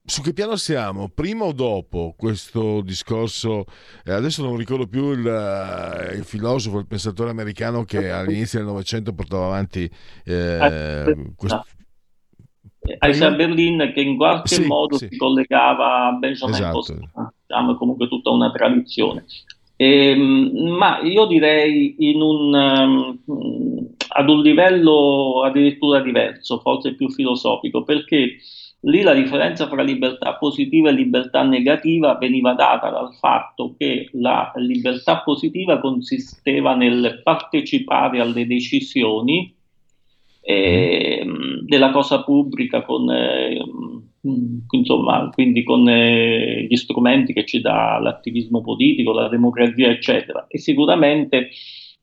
[0.06, 1.10] su che piano siamo?
[1.10, 3.66] Prima o dopo questo discorso?
[4.04, 8.68] Eh, adesso non ricordo più il, uh, il, filosofo, il pensatore americano che all'inizio del
[8.68, 9.90] Novecento portava avanti
[10.24, 11.64] eh, questo,
[13.06, 15.08] Isaiah Berlin che in qualche sì, modo sì.
[15.10, 16.74] si collegava a Benjamin esatto.
[16.74, 19.26] Constant, diciamo, comunque tutta una tradizione.
[19.76, 27.84] E, ehm, ma io direi un, um, ad un livello addirittura diverso, forse più filosofico,
[27.84, 28.38] perché
[28.82, 34.52] lì la differenza fra libertà positiva e libertà negativa veniva data dal fatto che la
[34.56, 39.54] libertà positiva consisteva nel partecipare alle decisioni
[40.50, 41.24] eh,
[41.64, 43.56] della cosa pubblica con, eh,
[44.72, 50.48] insomma, quindi con eh, gli strumenti che ci dà l'attivismo politico, la democrazia, eccetera.
[50.48, 51.50] E sicuramente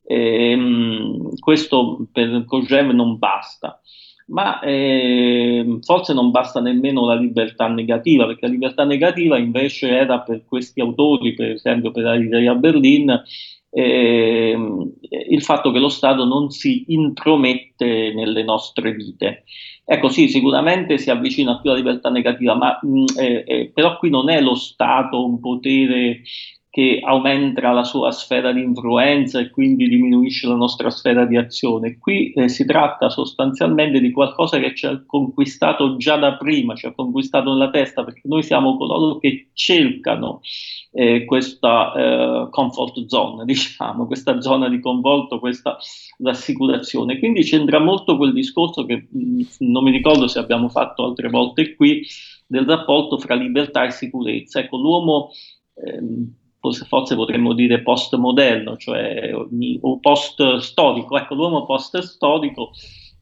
[0.05, 3.81] ehm, questo per Kojève non basta.
[4.29, 10.21] Ma eh, forse non basta nemmeno la libertà negativa, perché la libertà negativa invece era
[10.21, 13.23] per questi autori, per esempio per Isaiah Berlin,
[13.79, 14.57] eh,
[15.29, 19.45] il fatto che lo Stato non si intromette nelle nostre vite.
[19.85, 24.09] Ecco sì, sicuramente si avvicina più alla libertà negativa, ma mh, eh, eh, però qui
[24.09, 26.23] non è lo Stato un potere
[26.77, 31.97] che aumenta la sua sfera di influenza e quindi diminuisce la nostra sfera di azione.
[31.97, 36.85] Qui eh, si tratta sostanzialmente di qualcosa che ci ha conquistato già da prima, ci
[36.85, 40.43] ha conquistato nella testa, perché noi siamo coloro che cercano
[40.93, 45.79] eh, questa eh, comfort zone, diciamo, questa zona di convolto, questa
[46.19, 47.19] rassicurazione.
[47.19, 51.75] Quindi c'entra molto quel discorso che mh, non mi ricordo se abbiamo fatto altre volte
[51.75, 52.03] qui,
[52.47, 54.61] del rapporto fra libertà e sicurezza.
[54.61, 55.31] Ecco, l'uomo...
[55.83, 56.35] Ehm,
[56.73, 61.17] forse potremmo dire postmoderno, cioè o post storico.
[61.17, 62.71] Ecco, l'uomo post storico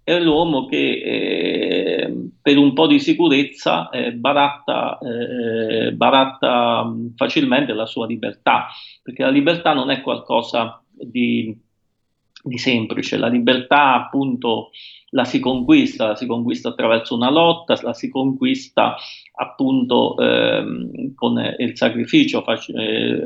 [0.05, 7.87] è l'uomo che eh, per un po' di sicurezza eh, baratta, eh, baratta facilmente la
[7.87, 8.67] sua libertà,
[9.03, 11.59] perché la libertà non è qualcosa di
[12.45, 14.71] di semplice, la libertà appunto
[15.11, 18.97] la si conquista, la si conquista attraverso una lotta, la si conquista
[19.37, 23.25] appunto ehm, con il sacrificio, fac- eh,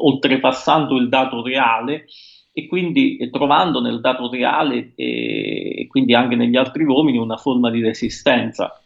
[0.00, 2.06] oltrepassando il dato reale
[2.52, 7.36] e quindi eh, trovando nel dato reale e, e quindi anche negli altri uomini una
[7.36, 8.80] forma di resistenza.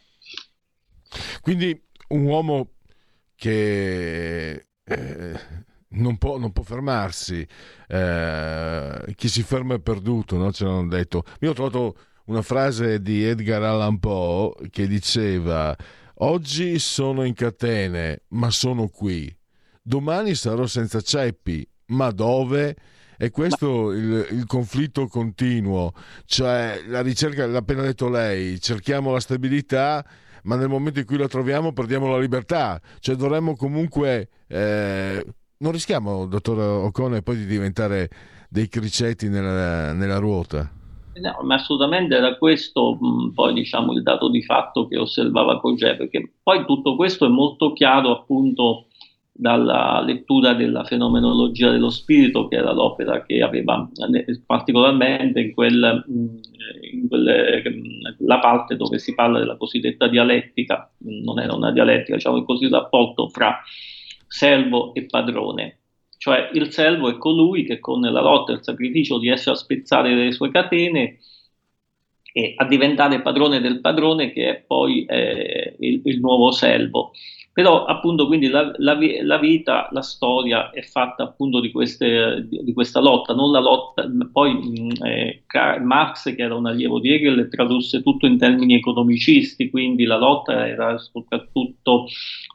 [1.41, 1.79] Quindi
[2.09, 2.71] un uomo
[3.35, 5.39] che eh,
[5.91, 7.45] non, può, non può fermarsi,
[7.87, 10.51] eh, chi si ferma è perduto, no?
[10.51, 11.23] ce l'hanno detto.
[11.39, 11.95] Io ho trovato
[12.25, 15.75] una frase di Edgar Allan Poe che diceva
[16.21, 19.33] oggi sono in catene ma sono qui,
[19.81, 22.75] domani sarò senza ceppi ma dove?
[23.21, 25.91] E questo il, il conflitto continuo,
[26.25, 30.05] cioè la ricerca, l'ha appena detto lei, cerchiamo la stabilità
[30.43, 34.29] ma nel momento in cui la troviamo perdiamo la libertà, cioè dovremmo comunque...
[34.47, 35.25] Eh,
[35.59, 38.09] non rischiamo, dottor Ocone, poi di diventare
[38.49, 40.71] dei cricetti nella, nella ruota?
[41.19, 45.97] No, ma assolutamente era questo mh, poi diciamo il dato di fatto che osservava Cogé,
[45.97, 48.85] perché poi tutto questo è molto chiaro appunto
[49.31, 53.89] dalla lettura della fenomenologia dello spirito, che era l'opera che aveva
[54.45, 56.03] particolarmente in, quel,
[56.91, 57.63] in quelle,
[58.19, 62.81] la parte dove si parla della cosiddetta dialettica, non era una dialettica, diciamo il cosiddetto
[62.81, 63.61] rapporto fra
[64.29, 65.79] servo e padrone.
[66.17, 70.13] Cioè il servo è colui che con la lotta e il sacrificio riesce a spezzare
[70.13, 71.17] le sue catene
[72.31, 77.11] e a diventare padrone del padrone che è poi eh, il, il, nuovo servo.
[77.51, 82.63] Però appunto quindi la, la, la, vita, la storia è fatta appunto di, queste, di,
[82.63, 85.43] di questa lotta, non la lotta, poi eh,
[85.81, 90.67] Marx che era un allievo di Hegel tradusse tutto in termini economicisti, quindi la lotta
[90.67, 92.07] era soprattutto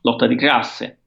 [0.02, 1.03] lotta di classe,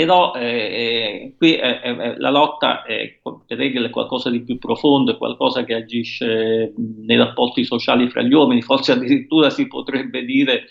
[0.00, 5.18] però eh, eh, qui è, la lotta è, per è qualcosa di più profondo, è
[5.18, 10.64] qualcosa che agisce nei rapporti sociali fra gli uomini, forse addirittura si potrebbe dire,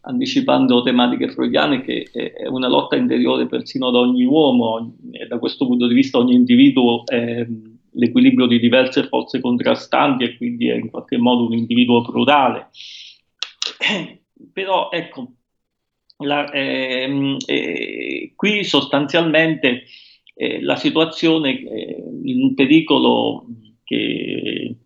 [0.00, 5.66] anticipando tematiche freudiane, che è una lotta interiore persino ad ogni uomo, e da questo
[5.66, 7.46] punto di vista ogni individuo è
[7.90, 12.70] l'equilibrio di diverse forze contrastanti e quindi è in qualche modo un individuo plurale.
[14.54, 15.32] Però ecco,
[16.20, 19.84] la, ehm, eh, qui sostanzialmente
[20.34, 23.44] eh, la situazione, eh, il pericolo
[23.84, 24.76] che,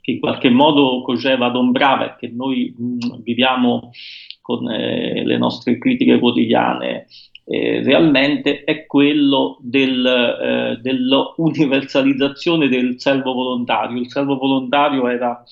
[0.00, 3.90] che, in qualche modo Cogeva adombrava e che noi mh, viviamo
[4.40, 7.06] con eh, le nostre critiche quotidiane,
[7.44, 13.98] eh, realmente è quello del, eh, dell'universalizzazione del servo volontario.
[13.98, 15.42] Il servo volontario era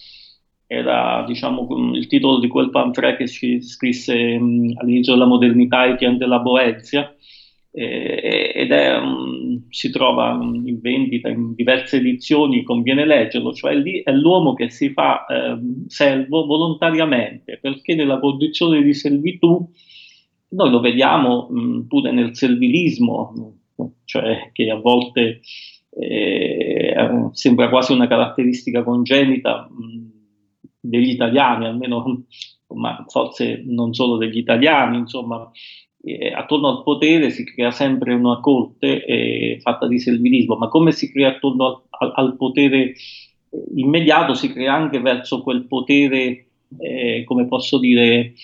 [0.66, 6.40] era diciamo, il titolo di quel pamphlet che si scrisse all'inizio della modernità Etienne della
[6.40, 7.14] Boezia
[7.70, 14.02] eh, ed è, um, si trova in vendita in diverse edizioni, conviene leggerlo, cioè lì
[14.02, 19.70] è l'uomo che si fa eh, servo volontariamente perché nella condizione di servitù
[20.48, 23.58] noi lo vediamo mh, pure nel servilismo,
[24.04, 25.40] cioè che a volte
[25.90, 26.94] eh,
[27.32, 29.68] sembra quasi una caratteristica congenita.
[29.70, 30.15] Mh,
[30.88, 32.24] degli italiani, almeno
[32.74, 35.50] ma forse non solo degli italiani, insomma,
[36.02, 40.92] eh, attorno al potere si crea sempre una corte eh, fatta di servilismo, ma come
[40.92, 42.94] si crea attorno al, al, al potere eh,
[43.76, 46.46] immediato, si crea anche verso quel potere,
[46.78, 48.34] eh, come posso dire,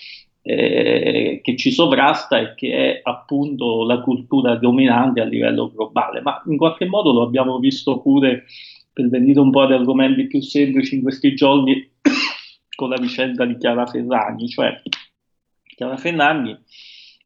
[0.41, 6.21] eh, che ci sovrasta e che è appunto la cultura dominante a livello globale.
[6.21, 8.45] Ma in qualche modo lo abbiamo visto pure,
[8.91, 11.89] per venire un po' ad argomenti più semplici in questi giorni,
[12.75, 14.81] con la vicenda di Chiara Ferragni, cioè
[15.63, 16.57] Chiara Ferragni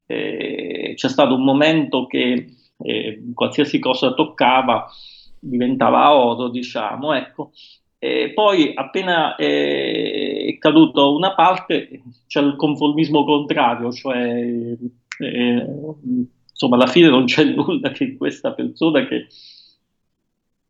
[0.06, 4.90] eh, c'è stato un momento che eh, qualsiasi cosa toccava
[5.40, 7.52] diventava oro, diciamo, ecco.
[8.00, 14.68] E poi appena eh, è caduto una parte c'è il conformismo contrario, cioè
[15.20, 15.66] eh,
[16.50, 19.28] insomma alla fine non c'è nulla che questa persona che,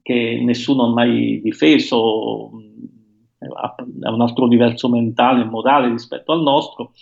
[0.02, 2.52] che nessuno ha mai difeso
[3.40, 6.94] ha un altro diverso mentale e morale rispetto al nostro,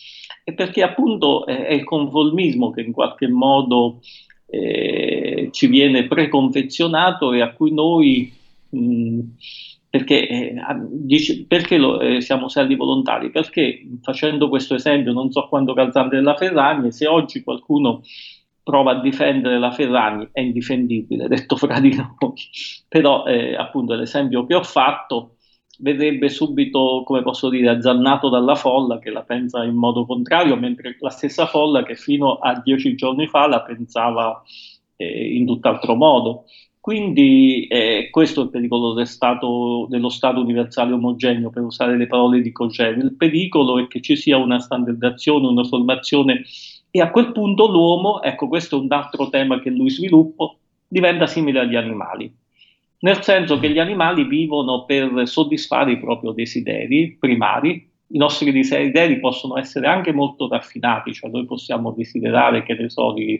[0.44, 4.00] e perché appunto è, il conformismo che in qualche modo
[4.48, 8.32] eh, ci viene preconfezionato e a cui noi,
[8.70, 9.20] mh,
[9.90, 10.56] perché, eh,
[10.92, 13.32] dice, perché lo, eh, siamo servi volontari?
[13.32, 18.02] Perché facendo questo esempio, non so quando calzante della Ferragni, se oggi qualcuno
[18.62, 22.34] prova a difendere la Ferragni è indifendibile, detto fra di noi,
[22.88, 25.35] però eh, appunto l'esempio che ho fatto
[25.80, 30.98] vedrebbe subito, come posso dire, azzannato dalla folla che la pensa in modo contrario, mentre
[31.00, 34.42] la stessa folla che fino a dieci giorni fa la pensava
[34.96, 36.46] eh, in tutt'altro modo.
[36.80, 42.06] Quindi eh, questo è il pericolo del stato, dello Stato universale omogeneo, per usare le
[42.06, 43.00] parole di Cogeri.
[43.00, 46.44] Il pericolo è che ci sia una standardizzazione, una formazione
[46.92, 50.56] e a quel punto l'uomo, ecco questo è un altro tema che lui sviluppa,
[50.88, 52.34] diventa simile agli animali.
[53.06, 59.20] Nel senso che gli animali vivono per soddisfare i propri desideri primari, i nostri desideri
[59.20, 63.40] possono essere anche molto raffinati, cioè noi possiamo desiderare, che ne so, di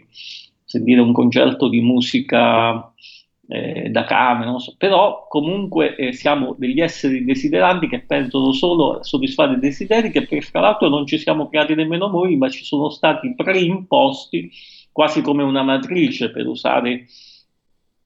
[0.64, 2.94] sentire un concerto di musica
[3.48, 9.00] eh, da camera, non so, però comunque eh, siamo degli esseri desideranti che pensano solo
[9.00, 12.50] a soddisfare i desideri che per fra l'altro non ci siamo creati nemmeno noi, ma
[12.50, 14.52] ci sono stati preimposti
[14.92, 17.08] quasi come una matrice per usare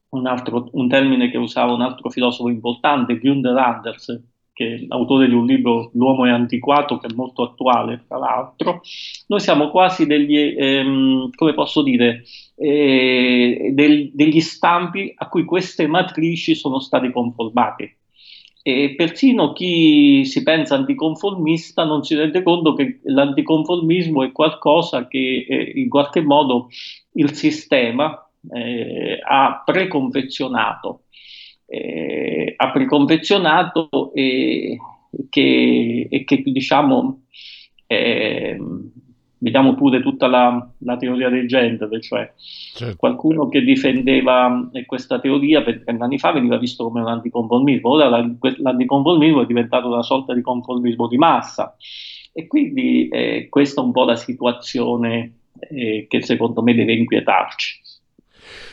[0.09, 4.21] un, altro, un termine che usava un altro filosofo importante, Günther Anders,
[4.53, 8.81] che è l'autore di un libro L'uomo è antiquato, che è molto attuale, tra l'altro,
[9.27, 12.23] noi siamo quasi degli, ehm, come posso dire,
[12.55, 17.95] eh, del, degli stampi a cui queste matrici sono state conformate.
[18.61, 25.45] E persino chi si pensa anticonformista non si rende conto che l'anticonformismo è qualcosa che
[25.47, 26.67] eh, in qualche modo
[27.13, 31.03] il sistema eh, ha preconfezionato
[31.69, 34.77] eh, ha preconfezionato e
[35.29, 37.21] che, e che diciamo
[37.85, 38.57] eh,
[39.37, 42.33] vediamo pure tutta la, la, teoria del genere, cioè
[42.75, 42.95] certo.
[42.97, 49.43] qualcuno che difendeva questa teoria per anni fa veniva visto come un anticonformismo, ora l'anticonformismo
[49.43, 51.75] è diventato una sorta di conformismo di massa
[52.33, 57.81] e quindi eh, questa è un po' la situazione eh, che secondo me deve inquietarci.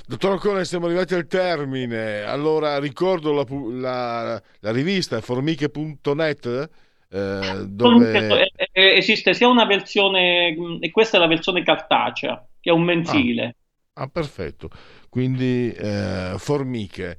[0.09, 2.23] Dottor Ocone, siamo arrivati al termine.
[2.23, 6.71] Allora ricordo la, la, la rivista formiche.net.
[7.11, 8.49] Eh, dove...
[8.71, 13.57] Esiste sia una versione, e questa è la versione cartacea, che è un mensile.
[13.95, 14.71] Ah, ah perfetto.
[15.09, 17.19] Quindi eh, formiche.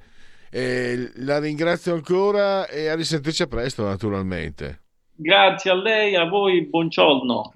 [0.49, 4.83] Eh, la ringrazio ancora e a risentirci a presto, naturalmente.
[5.13, 7.51] Grazie a lei, a voi, buongiorno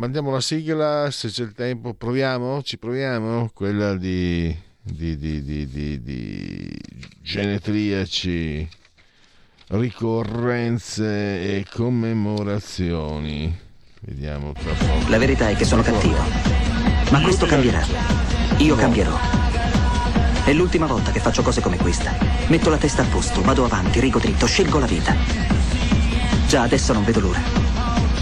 [0.00, 1.92] mandiamo la sigla se c'è il tempo.
[1.94, 2.62] Proviamo?
[2.62, 3.50] Ci proviamo?
[3.52, 6.78] Quella di di, di, di,
[7.22, 8.68] genetriaci
[9.68, 13.56] ricorrenze e commemorazioni.
[14.00, 15.10] Vediamo tra poco.
[15.10, 16.18] La verità è che sono cattivo
[17.10, 17.84] ma questo cambierà.
[18.58, 19.16] Io cambierò.
[20.44, 22.16] È l'ultima volta che faccio cose come questa.
[22.48, 25.14] Metto la testa a posto vado avanti rigo dritto scelgo la vita.
[26.48, 27.69] Già adesso non vedo l'ora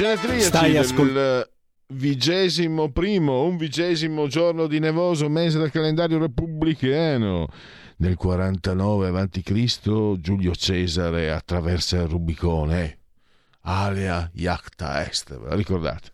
[0.00, 1.46] Genetriaci Stai ascoltando
[1.88, 7.46] vigesimo primo, un vigesimo giorno di nevoso mese del calendario repubblicano.
[7.98, 10.18] Nel 49 a.C.
[10.18, 12.98] Giulio Cesare attraversa il Rubicone,
[13.64, 16.12] alia Iacta Est, ve la ricordate?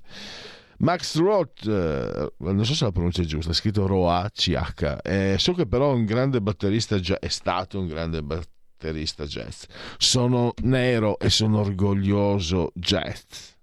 [0.79, 5.53] Max Roth, eh, non so se la pronuncia è giusta, è scritto Roa-CH, eh, so
[5.53, 9.63] che però è un grande batterista, è stato un grande batterista jazz.
[9.97, 13.55] Sono nero e sono orgoglioso jazz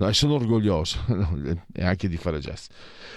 [0.00, 0.98] No, sono orgoglioso
[1.74, 2.68] e anche di fare jazz.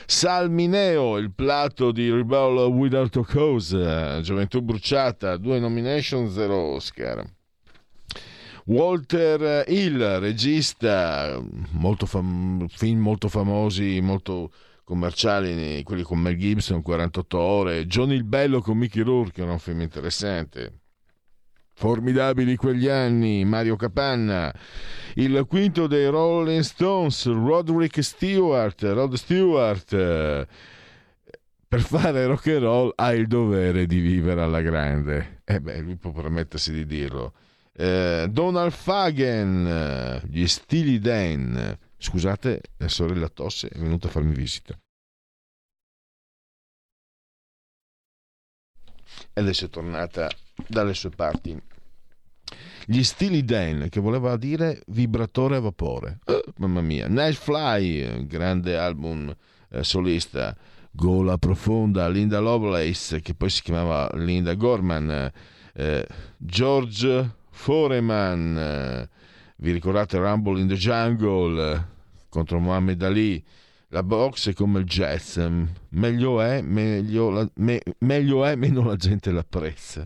[0.05, 7.25] Salmineo, il plato di Rebel Without a Cause, Gioventù Bruciata, due nomination, zero Oscar.
[8.65, 11.41] Walter Hill, regista,
[11.71, 14.51] molto fam- film molto famosi, molto
[14.83, 19.79] commerciali, quelli con Mel Gibson, 48 ore, Johnny il Bello con Mickey Rourke, un film
[19.79, 20.82] interessante.
[21.75, 24.53] Formidabili quegli anni, Mario Capanna,
[25.15, 30.47] il quinto dei Rolling Stones, Roderick Stewart, Rod Stewart.
[31.67, 35.41] Per fare rock and roll ha il dovere di vivere alla grande.
[35.43, 37.33] E eh beh, lui può permettersi di dirlo.
[37.75, 41.75] Eh, Donald Fagen, gli stili Dan.
[41.97, 44.77] Scusate, la sorella Tosse è venuta a farmi visita.
[49.33, 50.29] Adesso è tornata
[50.67, 51.59] dalle sue parti.
[52.85, 56.19] Gli stili Dan, che voleva dire vibratore a vapore.
[56.25, 57.07] Oh, mamma mia.
[57.07, 59.33] Nash Fly, grande album
[59.69, 60.55] eh, solista.
[60.91, 65.31] Gola profonda, Linda Lovelace, che poi si chiamava Linda Gorman.
[65.73, 66.07] Eh,
[66.37, 69.09] George Foreman, eh,
[69.57, 71.83] vi ricordate Rumble in the Jungle eh,
[72.29, 73.43] contro Muhammad Ali?
[73.93, 75.39] La box è come il jazz,
[75.89, 80.03] meglio è, meglio, la, me, meglio è, meno la gente l'apprezza.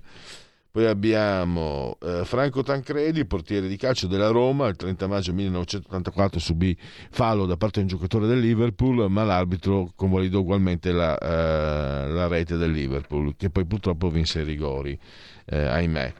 [0.69, 6.77] Poi abbiamo eh, Franco Tancredi, portiere di calcio della Roma, il 30 maggio 1984 subì
[7.11, 12.27] fallo da parte di un giocatore del Liverpool, ma l'arbitro convalidò ugualmente la, eh, la
[12.27, 14.99] rete del Liverpool, che poi purtroppo vinse i rigori,
[15.45, 16.13] eh, ahimè.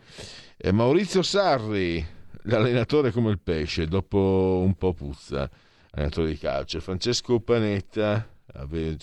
[0.71, 2.03] Maurizio Sarri,
[2.43, 5.49] l'allenatore come il pesce, dopo un po' puzza,
[5.97, 6.79] allenatore di calcio.
[6.79, 8.35] Francesco Panetta,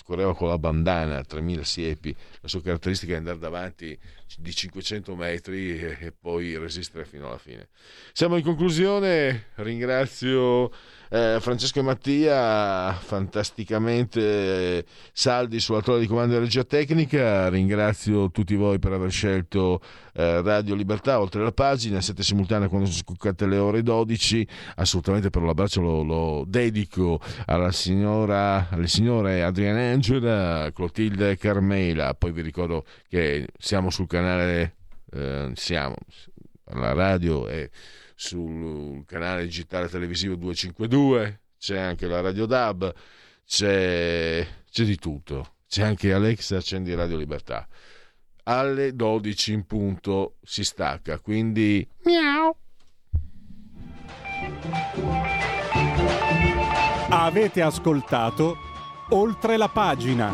[0.03, 3.97] correva con la bandana a 3000 siepi, la sua caratteristica è andare davanti
[4.37, 7.69] di 500 metri e, poi resistere fino alla fine.
[8.11, 10.71] Siamo in conclusione, ringrazio
[11.09, 18.31] eh, Francesco e Mattia, fantasticamente eh, saldi sulla torre di comando di regia tecnica, ringrazio
[18.31, 19.81] tutti voi per aver scelto
[20.13, 25.29] eh, Radio Libertà oltre la pagina, siete simultanea quando sono scuccate le ore 12, assolutamente
[25.29, 32.31] per l'abbraccio lo, lo dedico alla signora, alle signore Adriana Angela, Clotilde e Carmela, poi
[32.31, 34.75] vi ricordo che siamo sul canale,
[35.11, 35.95] eh, siamo
[36.67, 37.69] alla radio e
[38.15, 42.93] sul canale digitale televisivo 252, c'è anche la Radio DAB,
[43.45, 47.67] c'è, c'è di tutto, c'è anche Alexa accendi Radio Libertà.
[48.43, 52.55] Alle 12 in punto si stacca, quindi miau.
[57.09, 58.55] Avete ascoltato
[59.09, 60.33] oltre la pagina.